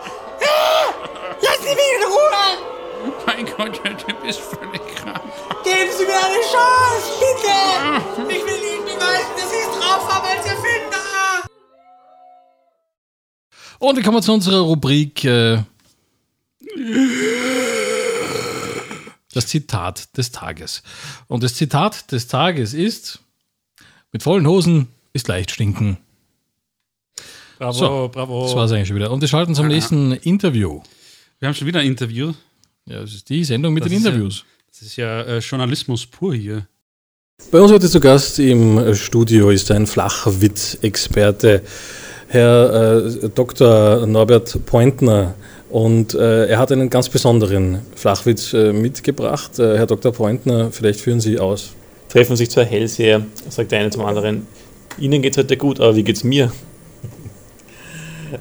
[1.41, 2.77] Lassen Sie mich in Ruhe!
[3.25, 5.21] Mein Gott, der Typ ist völlig krank.
[5.63, 8.33] Geben Sie mir eine Chance, bitte!
[8.33, 11.06] Ich will Ihnen beweisen, dass ich es drauf habe als Erfinder!
[13.79, 15.59] Und wir kommen zu unserer Rubrik äh,
[19.33, 20.81] Das Zitat des Tages.
[21.27, 23.19] Und das Zitat des Tages ist:
[24.11, 25.97] Mit vollen Hosen ist leicht stinken.
[27.59, 28.43] Bravo, So, bravo.
[28.45, 29.11] Das war es eigentlich schon wieder.
[29.11, 30.81] Und wir schalten zum nächsten Interview.
[31.39, 32.33] Wir haben schon wieder ein Interview.
[32.85, 34.45] Ja, das ist die Sendung mit Das den ist ja- Interviews.
[34.69, 36.67] Das ist ja äh, Journalismus pur hier.
[37.51, 41.63] Bei uns heute zu Gast im Studio ist ein Flachwitz-Experte,
[42.27, 44.05] Herr äh, Dr.
[44.05, 45.35] Norbert Pointner.
[45.69, 49.59] Und äh, er hat einen ganz besonderen Flachwitz äh, mitgebracht.
[49.59, 50.11] Äh, Herr Dr.
[50.11, 51.73] Pointner, vielleicht führen Sie aus.
[52.09, 54.47] treffen sich zwei Hellseher, sagt der eine zum anderen,
[54.97, 56.51] Ihnen geht's heute gut, aber wie geht's mir?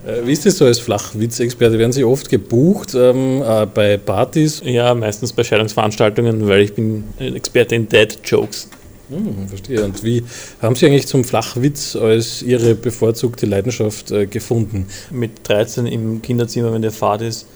[0.06, 1.78] Äh, wie ist das so als Flachwitz-Experte?
[1.78, 4.62] Werden Sie oft gebucht ähm, äh, bei Partys?
[4.64, 8.68] Ja, meistens bei Scheidungsveranstaltungen, weil ich bin Experte in Dead Jokes.
[9.08, 9.84] Hm, verstehe.
[9.84, 10.24] Und wie
[10.60, 14.86] haben Sie eigentlich zum Flachwitz als Ihre bevorzugte Leidenschaft äh, gefunden?
[15.10, 17.46] Mit 13 im Kinderzimmer, wenn der Fahrt ist,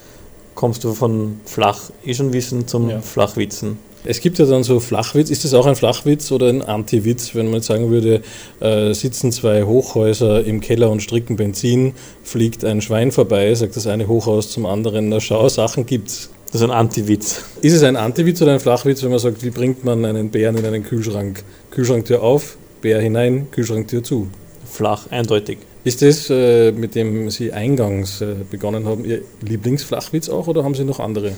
[0.55, 3.79] kommst du von flach eh schon wissen zum Flachwitzen.
[4.05, 5.29] Es gibt ja dann so Flachwitz.
[5.29, 8.23] Ist das auch ein Flachwitz oder ein Anti-Witz, wenn man jetzt sagen würde,
[8.61, 13.87] äh, sitzen zwei Hochhäuser im Keller und stricken Benzin, fliegt ein Schwein vorbei, sagt das
[13.87, 16.31] eine Hochhaus zum anderen, na schau, Sachen gibt's.
[16.53, 17.45] Das ist ein Anti-Witz.
[17.61, 20.57] Ist es ein Anti-Witz oder ein Flachwitz, wenn man sagt, wie bringt man einen Bären
[20.57, 21.45] in einen Kühlschrank?
[21.71, 24.29] Kühlschranktür auf, Bär hinein, Kühlschranktür zu.
[24.69, 25.59] Flach, eindeutig.
[25.85, 30.75] Ist das, äh, mit dem Sie eingangs äh, begonnen haben, Ihr Lieblingsflachwitz auch oder haben
[30.75, 31.33] Sie noch andere?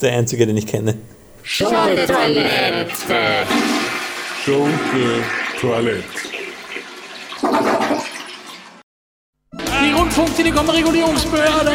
[0.00, 0.94] Der einzige, den ich kenne.
[1.42, 2.86] Schunke-Toilette.
[4.44, 6.04] Schunke-Toilette.
[9.82, 11.72] Die Rundfunktelekom-Regulierungsbehörde.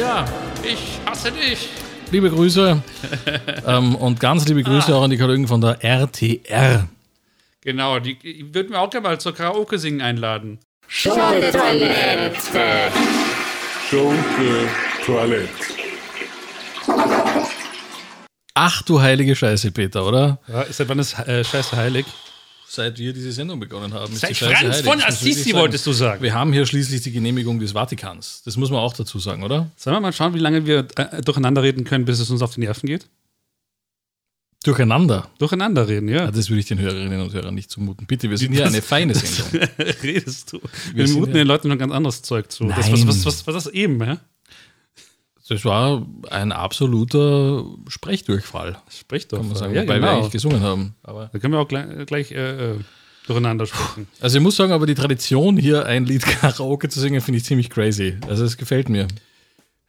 [0.00, 0.24] Ja,
[0.62, 1.68] ich hasse dich.
[2.10, 2.82] Liebe Grüße
[3.66, 6.88] ähm, und ganz liebe Grüße auch an die Kollegen von der RTR.
[7.62, 10.60] Genau, die, die würden wir auch gerne mal zur Karaoke-Singen einladen.
[10.86, 12.92] Schunke-Toilette.
[13.90, 15.48] Schunke-Toilette.
[18.54, 20.38] Ach du heilige Scheiße, Peter, oder?
[20.46, 22.06] Ja, seit wann ist äh, Scheiße heilig?
[22.68, 24.14] Seit wir diese Sendung begonnen haben.
[24.16, 26.22] Seit Franz heilig, von das Assisi wolltest du sagen.
[26.22, 28.42] Wir haben hier schließlich die Genehmigung des Vatikans.
[28.44, 29.70] Das muss man auch dazu sagen, oder?
[29.76, 32.54] Sollen wir mal schauen, wie lange wir äh, durcheinander reden können, bis es uns auf
[32.54, 33.08] die Nerven geht?
[34.64, 35.30] Durcheinander.
[35.38, 36.24] Durcheinander reden, ja.
[36.24, 38.04] Ja, das würde ich den Hörerinnen und Hörern nicht zumuten.
[38.06, 39.68] Bitte, wir sind hier eine feine Sendung.
[40.02, 40.60] redest du?
[40.92, 42.64] Wir Wir muten den Leuten noch ganz anderes Zeug zu.
[42.66, 43.06] Das, Nein.
[43.06, 44.18] was, was, was, was das eben, ja?
[45.48, 48.78] Das war ein absoluter Sprechdurchfall.
[48.90, 49.38] Sprich doch.
[49.38, 50.16] Kann man sagen, ja, wobei wir genau.
[50.18, 50.94] eigentlich gesungen haben.
[51.02, 52.78] Aber Da können wir auch gleich, gleich äh, äh,
[53.26, 54.08] durcheinander sprechen.
[54.20, 57.44] also ich muss sagen, aber die Tradition, hier ein Lied Karaoke zu singen, finde ich
[57.44, 58.16] ziemlich crazy.
[58.28, 59.06] Also es gefällt mir.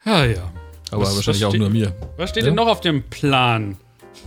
[0.06, 0.52] Ja, ja.
[0.92, 1.94] Aber Was- wahrscheinlich was auch nur mir.
[2.18, 2.50] Was steht Ja?
[2.50, 3.78] denn noch auf dem Plan?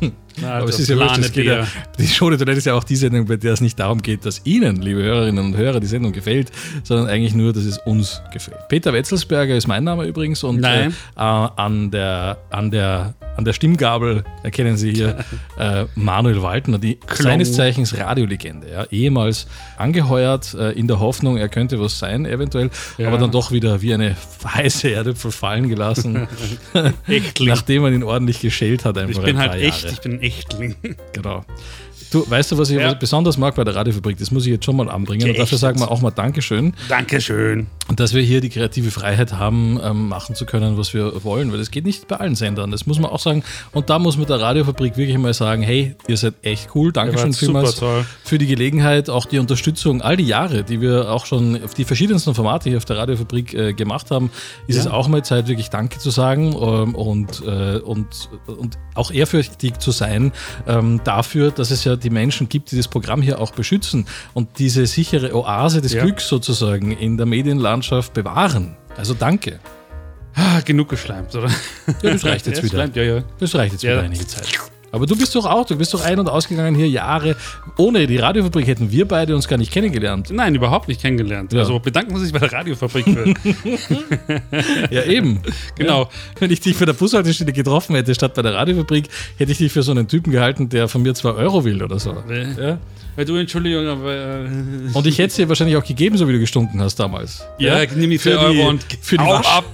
[0.41, 1.67] Na, Aber es ist ja es geht ja,
[1.99, 4.41] die Show Toilette ist ja auch die Sendung, bei der es nicht darum geht, dass
[4.45, 6.51] Ihnen, liebe Hörerinnen und Hörer, die Sendung gefällt,
[6.83, 8.57] sondern eigentlich nur, dass es uns gefällt.
[8.69, 13.53] Peter Wetzelsberger ist mein Name übrigens und äh, äh, an, der, an, der, an der
[13.53, 15.19] Stimmgabel erkennen Sie hier
[15.59, 21.49] äh, Manuel Waldner, die seines Zeichens Radiolegende, ja, ehemals angeheuert äh, in der Hoffnung, er
[21.49, 23.09] könnte was sein, eventuell, Ja.
[23.09, 26.29] aber dann doch wieder wie eine heiße Erdäpfel fallen gelassen,
[27.41, 28.99] nachdem man ihn ordentlich geschält hat.
[28.99, 29.95] Einfach Ich bin ein halt paar echt, Jahre.
[29.95, 30.77] ich bin Echtling.
[31.13, 31.45] Genau.
[32.11, 32.93] Du, weißt du, was ich Ja.
[32.95, 34.19] besonders mag bei der Radiofabrik?
[34.19, 35.27] Das muss ich jetzt schon mal anbringen.
[35.27, 36.75] Ja, und dafür sagen wir auch mal Dankeschön.
[36.89, 37.69] Dankeschön.
[37.89, 41.53] Und dass wir hier die kreative Freiheit haben, ähm, machen zu können, was wir wollen.
[41.53, 42.71] Weil das geht nicht bei allen Sendern.
[42.71, 43.43] Das muss man auch sagen.
[43.73, 46.93] Und da muss man der Radiofabrik wirklich mal sagen, hey, ihr seid echt cool.
[46.93, 47.81] Dankeschön vielmals
[48.25, 51.85] für die Gelegenheit, auch die Unterstützung, all die Jahre, die wir auch schon auf die
[51.85, 54.31] verschiedensten Formate hier auf der Radiofabrik äh, gemacht haben,
[54.67, 54.83] ist Ja.
[54.83, 58.07] es auch mal Zeit, wirklich Danke zu sagen ähm, und, äh, und,
[58.47, 60.33] und auch ehrfürchtig zu sein
[60.67, 64.59] ähm, dafür, dass es ja die Menschen gibt, die das Programm hier auch beschützen und
[64.59, 66.03] diese sichere Oase des Ja.
[66.05, 68.77] Glücks sozusagen in der Medienlandschaft bewahren.
[68.97, 69.61] Also danke.
[70.35, 71.49] Ah, genug geschleimt, oder?
[72.03, 72.87] Ja, das reicht jetzt wieder.
[72.95, 73.23] ja, ja.
[73.39, 74.49] Das reicht jetzt wieder einige Zeit.
[74.93, 77.37] Aber du bist doch auch, du bist doch ein- und ausgegangen hier Jahre.
[77.77, 80.31] Ohne die Radiofabrik hätten wir beide uns gar nicht kennengelernt.
[80.33, 81.53] Nein, überhaupt nicht kennengelernt.
[81.53, 81.61] Ja.
[81.61, 83.35] Also bedanken Sie sich bei der Radiofabrik für.
[84.91, 85.41] Ja, eben.
[85.77, 86.03] Genau.
[86.03, 86.09] Ja.
[86.41, 89.73] Wenn ich dich für der Bushaltestelle getroffen hätte, statt bei der Radiofabrik, hätte ich dich
[89.73, 92.17] für so einen Typen gehalten, der von mir zwei Euro will oder so.
[92.59, 92.79] Ja.
[93.17, 94.15] Weil du, Entschuldigung, aber.
[94.15, 94.49] Äh,
[94.93, 97.45] Und ich hätte es dir wahrscheinlich auch gegeben, so wie du gestunken hast damals.
[97.59, 99.65] Ja, nimm die für zwei die, Euro und für die, hau Wasch, ab.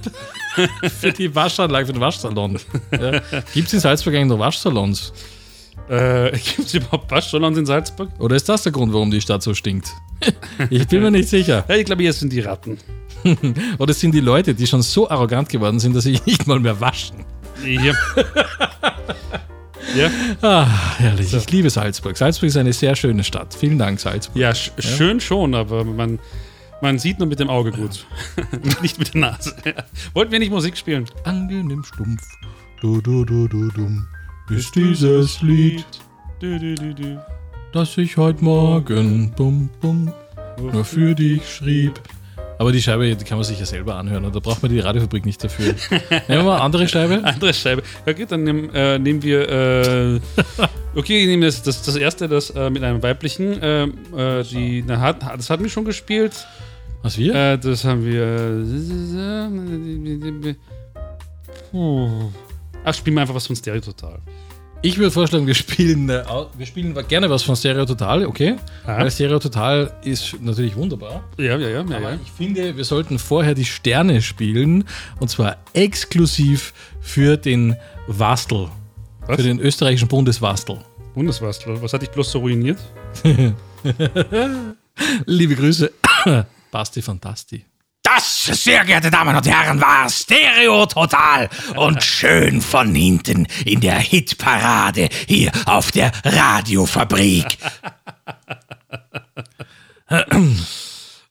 [0.99, 2.59] für die Waschanlage, für den Waschsalon.
[2.91, 3.21] Ja.
[3.53, 5.13] Gibt es in Salzburg eigentlich noch Waschsalons?
[5.89, 8.09] Äh, Gibt es überhaupt Waschsalons in Salzburg?
[8.19, 9.89] Oder ist das der Grund, warum die Stadt so stinkt?
[10.69, 11.63] Ich bin mir nicht sicher.
[11.67, 12.79] Ja, ich glaube, hier sind die Ratten.
[13.77, 16.59] Oder es sind die Leute, die schon so arrogant geworden sind, dass sie nicht mal
[16.59, 17.23] mehr waschen.
[17.63, 17.95] Hier.
[19.95, 20.09] ja.
[20.41, 20.67] Ah,
[20.97, 21.33] herrlich.
[21.33, 22.17] Ich liebe Salzburg.
[22.17, 23.53] Salzburg ist eine sehr schöne Stadt.
[23.53, 24.35] Vielen Dank, Salzburg.
[24.35, 26.19] Ja, sch schön schon, aber man,
[26.81, 28.05] man sieht nur mit dem Auge gut.
[28.81, 29.55] nicht mit der Nase.
[30.13, 31.05] Wollten wir nicht Musik spielen?
[31.23, 32.23] Angenehm stumpf.
[32.81, 34.07] Du, du, du, du, dumm.
[34.49, 35.85] Ist dieses Lied,
[36.39, 37.25] Du, du, du, du.
[37.73, 40.13] das ich heute Morgen bum, bum,
[40.61, 41.99] nur für dich schrieb.
[42.59, 44.25] Aber die Scheibe, die kann man sich ja selber anhören.
[44.25, 45.73] Und da braucht man die Radiofabrik nicht dafür.
[45.91, 47.23] Nehmen wir mal andere Scheibe.
[47.23, 47.83] Andere Scheibe.
[48.05, 49.49] Ja, gut, dann nehmen, äh, nehmen wir.
[49.49, 50.19] Äh,
[50.95, 53.61] okay, ich nehme das, das, das erste, das äh, mit einem weiblichen.
[53.61, 56.47] Äh, äh, die, na, hat, das hatten wir schon gespielt.
[57.03, 57.33] Was wir?
[57.35, 58.65] Äh, das haben wir.
[61.71, 62.31] Puh.
[62.83, 64.19] Ach, spielen wir einfach was von Stereo Total.
[64.83, 66.23] Ich würde vorschlagen, wir spielen, äh,
[66.55, 68.57] wir spielen gerne was von Stereo Total, okay?
[68.85, 68.99] Ja.
[68.99, 71.23] Weil Stereo Total ist natürlich wunderbar.
[71.37, 71.79] Ja, ja, ja.
[71.81, 72.19] Aber ja.
[72.23, 74.83] ich finde, wir sollten vorher die Sterne spielen
[75.19, 77.75] und zwar exklusiv für den
[78.07, 78.69] Wastel.
[79.25, 79.37] Was?
[79.37, 80.77] Für den österreichischen Bundeswastel.
[81.15, 81.41] War's.
[81.41, 82.77] Was hat dich bloß so ruiniert?
[85.25, 85.91] Liebe Grüße,
[86.71, 87.65] Basti Fantasti.
[88.03, 93.99] Das, sehr geehrte Damen und Herren, war Stereo Total und schön von hinten in der
[93.99, 97.57] Hitparade hier auf der Radiofabrik.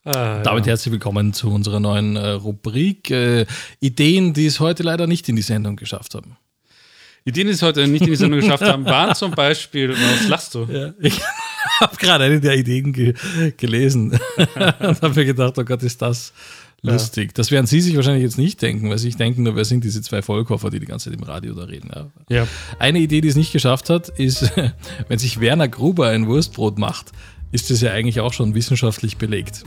[0.05, 3.47] Damit herzlich willkommen zu unserer neuen äh, Rubrik äh,
[3.80, 6.37] Ideen, die es heute leider nicht in die Sendung geschafft haben.
[7.24, 10.55] Ideen, die es heute nicht in die Sendung geschafft haben, waren zum Beispiel, was lachst
[10.55, 10.64] du?
[10.70, 11.20] Ja, ich
[11.81, 13.14] habe gerade eine der Ideen ge
[13.57, 14.12] gelesen
[14.81, 16.33] und habe mir gedacht, oh Gott, ist das
[16.83, 17.35] lustig.
[17.35, 19.83] Das werden Sie sich wahrscheinlich jetzt nicht denken, weil Sie sich denken, nur wer sind
[19.85, 21.91] diese zwei Vollkoffer, die die ganze Zeit im Radio da reden.
[21.95, 22.07] Ja.
[22.29, 22.47] Ja.
[22.79, 24.53] Eine Idee, die es nicht geschafft hat, ist,
[25.09, 27.12] wenn sich Werner Gruber ein Wurstbrot macht,
[27.53, 29.64] ist das ja eigentlich auch schon wissenschaftlich belegt.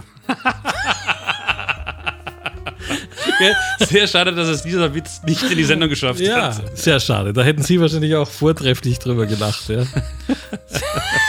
[3.40, 6.78] Ja, Sehr schade, dass es dieser Witz nicht in die Sendung geschafft Ja, hat.
[6.78, 7.32] sehr schade.
[7.32, 9.70] Da hätten Sie wahrscheinlich auch vortrefflich drüber gelacht.
[9.70, 9.86] Ja.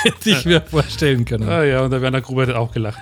[0.03, 1.49] Hätte ich mir vorstellen können.
[1.49, 2.99] Ah ja, und der Werner Gruber hat auch gelacht.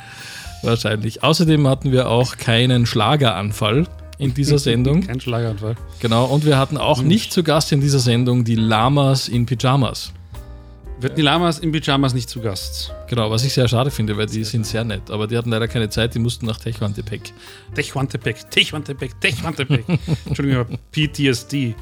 [0.62, 1.22] Wahrscheinlich.
[1.22, 3.86] Außerdem hatten wir auch keinen Schlageranfall
[4.18, 5.07] in dieser Sendung.
[5.07, 5.76] Kein Schlaganfall.
[6.01, 10.12] Genau, und wir hatten auch nicht zu Gast in dieser Sendung die Lamas in Pyjamas.
[11.01, 12.92] Wir hatten die Lamas in Pyjamas nicht zu Gast.
[13.09, 15.12] Genau, was ich sehr schade finde, weil die sind sehr nett.
[15.12, 17.32] Aber die hatten leider keine Zeit, die mussten nach Techwantepec.
[17.76, 19.84] Techwantepec, Techwantepec, Techwantepec.
[20.26, 21.76] Entschuldigung, PTSD.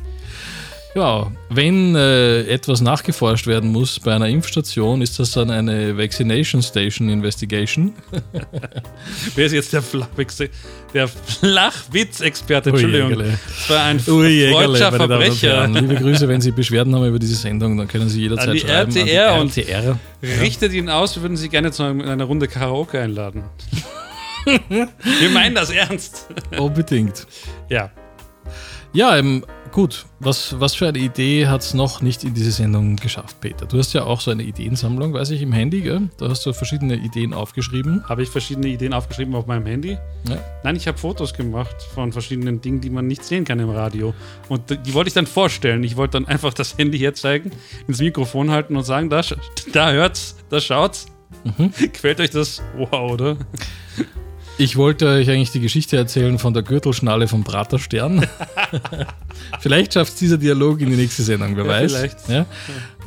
[0.97, 6.63] Ja, wenn äh, etwas nachgeforscht werden muss bei einer Impfstation, ist das dann eine Vaccination
[6.63, 7.93] Station Investigation.
[9.35, 10.43] Wer ist jetzt der, Flachwitz,
[10.95, 12.71] der Flachwitz-Experte?
[12.71, 13.11] Entschuldigung.
[13.11, 13.39] Jägerle.
[13.45, 15.69] Das war ein freudscher und Verbrecher.
[15.69, 18.61] Liebe Grüße, wenn Sie Beschwerden haben über diese Sendung, dann können Sie jederzeit An die
[18.61, 18.97] schreiben.
[18.97, 19.99] RTR an und die RTR.
[20.41, 23.45] richtet ihn aus, wir würden Sie gerne zu einer Runde Karaoke einladen.
[24.69, 26.29] wir meinen das ernst.
[26.57, 27.27] Unbedingt.
[27.69, 27.91] Ja.
[28.97, 30.07] Ja, ähm, gut.
[30.21, 33.67] Was, was für eine Idee hat es noch nicht in diese Sendung geschafft, Peter?
[33.67, 36.09] Du hast ja auch so eine Ideensammlung, weiß ich, im Handy, gell?
[36.17, 38.03] Da hast du verschiedene Ideen aufgeschrieben.
[38.09, 39.99] Habe ich verschiedene Ideen aufgeschrieben auf meinem Handy?
[40.31, 40.39] Ja.
[40.65, 44.15] Nein, ich habe Fotos gemacht von verschiedenen Dingen, die man nicht sehen kann im Radio.
[44.49, 45.85] Und die wollte ich dann vorstellen.
[45.85, 47.51] Ich wollte dann einfach das Handy herzeigen,
[47.87, 49.21] ins Mikrofon halten und sagen, da,
[49.75, 51.05] da hört's, da schaut's.
[51.45, 51.71] Mhm.
[51.93, 52.63] Quält euch das?
[52.79, 53.37] Wow, oder?
[54.59, 58.27] Ich wollte euch eigentlich die Geschichte erzählen von der Gürtelschnalle vom Praterstern.
[59.61, 61.93] vielleicht schafft es dieser Dialog in die nächste Sendung, wer Ja, weiß.
[61.95, 62.29] vielleicht.
[62.29, 62.47] Ja?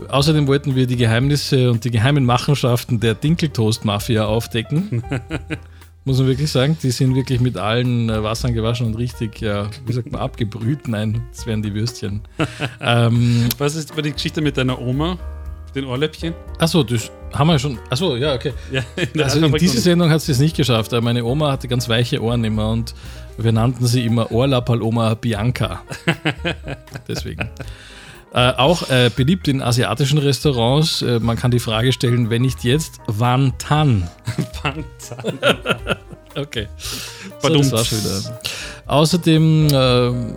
[0.10, 5.04] Außerdem wollten wir die Geheimnisse und die geheimen Machenschaften der Dinkeltoast-Mafia aufdecken.
[6.06, 9.70] Muss man wirklich sagen, die sind wirklich mit allen äh, Wassern gewaschen und richtig, ja,
[9.86, 10.88] wie sagt man, abgebrüht.
[10.88, 12.22] Nein, das wären die Würstchen.
[12.82, 15.18] ähm, Was ist über die Geschichte mit deiner Oma?
[15.76, 16.34] Den Ohrläppchen?
[16.57, 17.78] Achso, das haben wir schon.
[17.89, 18.53] Achso, ja, okay.
[18.72, 21.24] Ja, in also in Fabrik diese noch Sendung hat sie es nicht geschafft, aber meine
[21.24, 22.95] Oma hatte ganz weiche Ohren immer und
[23.38, 25.82] wir nannten sie immer Ohrlappaloma Bianca.
[27.07, 27.49] Deswegen.
[28.32, 31.01] Äh, auch äh, beliebt in asiatischen Restaurants.
[31.01, 34.07] Äh, man kann die Frage stellen, wenn nicht jetzt, wann dann?
[34.61, 35.39] Panzern.
[36.36, 36.67] Okay.
[37.39, 38.39] So, das war schon wieder.
[38.86, 40.36] Außerdem ähm,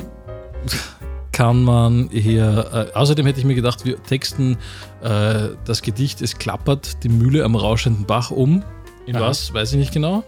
[1.32, 4.58] kann man hier, äh, außerdem hätte ich mir gedacht, wir texten
[5.02, 8.62] äh, das Gedicht Es klappert die Mühle am rauschenden Bach um.
[9.06, 9.26] In Aha.
[9.26, 10.22] was, weiß ich nicht genau.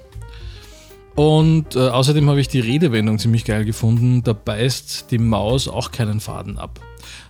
[1.15, 5.93] Und äh, außerdem habe ich die Redewendung ziemlich geil gefunden, da beißt die Maus auch
[5.93, 6.81] keinen Faden ab.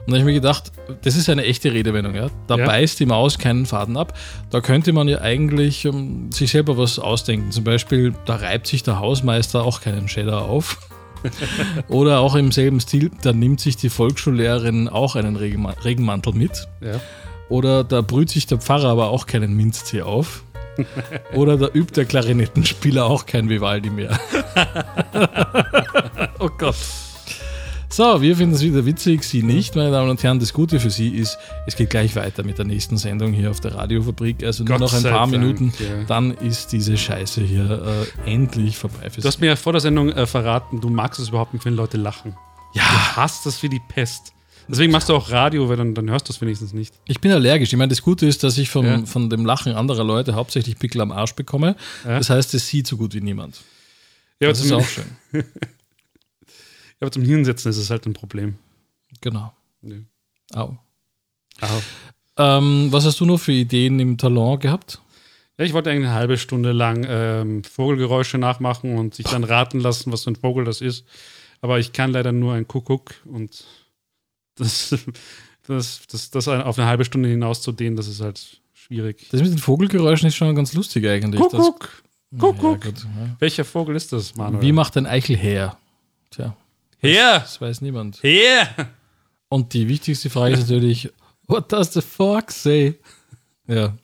[0.07, 0.73] Und da habe ich mir gedacht,
[1.03, 2.29] das ist eine echte Redewendung, ja.
[2.47, 2.65] Da Ja.
[2.67, 4.17] beißt die Maus keinen Faden ab.
[4.51, 7.51] Da könnte man ja eigentlich ähm, sich selber was ausdenken.
[7.51, 10.79] Zum Beispiel, da reibt sich der Hausmeister auch keinen Cheddar auf.
[11.89, 16.69] Oder auch im selben Stil, da nimmt sich die Volksschullehrerin auch einen Regenma- Regenmantel mit.
[16.81, 17.01] Ja.
[17.49, 20.45] Oder da brüht sich der Pfarrer aber auch keinen Minztee auf.
[21.35, 24.19] Oder da übt der Klarinettenspieler auch kein Vivaldi mehr.
[26.41, 26.75] oh Gott.
[27.95, 30.41] So, wir finden es wieder witzig, Sie nicht, meine Damen und Herren.
[30.41, 33.61] Das Gute für Sie ist, es geht gleich weiter mit der nächsten Sendung hier auf
[33.61, 34.43] der Radiofabrik.
[34.43, 36.03] Also nur Gott noch ein paar Dank, Minuten, ja.
[36.09, 39.81] dann ist diese Scheiße hier äh, endlich vorbei für Du hast mir ja vor der
[39.81, 42.35] Sendung äh, verraten, du magst es überhaupt nicht, wenn Leute lachen.
[42.73, 42.83] Ja.
[42.83, 44.33] Du hast das wie die Pest.
[44.67, 46.95] Deswegen machst du auch Radio, weil dann, dann hörst du es wenigstens nicht.
[47.07, 47.73] Ich bin allergisch.
[47.73, 49.07] Ich meine, das Gute ist, dass ich vom, Ja.
[49.07, 51.77] von dem Lachen anderer Leute hauptsächlich Pickel am Arsch bekomme.
[52.05, 52.19] Ja.
[52.19, 53.61] Das heißt, es sieht so gut wie niemand.
[54.41, 55.05] Ja, das ist auch schön.
[57.01, 58.57] Ja, aber zum Hinsetzen ist es halt ein Problem.
[59.21, 59.53] Genau.
[59.83, 59.97] Ja.
[60.55, 60.77] Au.
[61.61, 61.83] Au.
[62.37, 65.01] Ähm, was hast du noch für Ideen im Talon gehabt?
[65.59, 69.79] Ja, ich wollte eigentlich eine halbe Stunde lang ähm, Vogelgeräusche nachmachen und sich dann raten
[69.79, 71.05] lassen, was für ein Vogel das ist.
[71.61, 73.65] Aber ich kann leider nur ein Kuckuck und
[74.57, 74.95] das,
[75.67, 79.29] das, das, das auf eine halbe Stunde hinaus zu dehnen, das ist halt schwierig.
[79.31, 81.41] Das mit den Vogelgeräuschen ist schon ganz lustig eigentlich.
[81.41, 82.85] Kuckuck, Das, Kuckuck.
[82.85, 83.37] Ja, gut, ja.
[83.39, 84.61] Welcher Vogel ist das, Manuel?
[84.63, 85.79] Wie macht ein Eichel her?
[86.31, 86.57] Tja.
[87.05, 87.41] Her!
[87.41, 88.23] Das weiß niemand.
[88.23, 88.69] Her!
[89.49, 91.11] Und die wichtigste Frage ist natürlich,
[91.47, 92.95] What does the fox say?
[93.67, 93.95] Ja.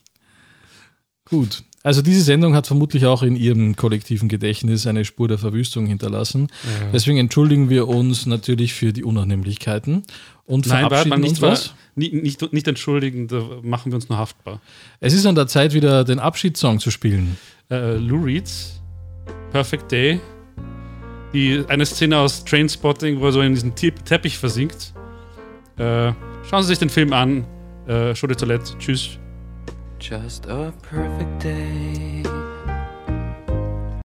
[1.25, 1.63] Gut.
[1.83, 6.49] Also diese Sendung hat vermutlich auch in Ihrem kollektiven Gedächtnis eine Spur der Verwüstung hinterlassen.
[6.65, 6.89] Ja.
[6.93, 10.03] Deswegen entschuldigen wir uns natürlich für die Unannehmlichkeiten
[10.45, 11.75] und Nein, verabschieden mal, nicht, uns was.
[11.95, 14.61] Nicht, nicht, nicht entschuldigen, da machen wir uns nur haftbar.
[15.01, 17.39] Es ist an der Zeit, wieder den Abschiedssong zu spielen.
[17.71, 18.83] Äh, Lou Reeds,
[19.51, 20.21] Perfect Day,
[21.33, 24.93] die, eine Szene aus Trainspotting, wo er so in diesen Te Teppich versinkt.
[25.77, 26.13] Äh,
[26.49, 27.45] schauen Sie sich den Film an.
[27.87, 28.77] Äh, de Toilette.
[28.79, 29.19] Tschüss.
[30.01, 32.20] Just a perfect day.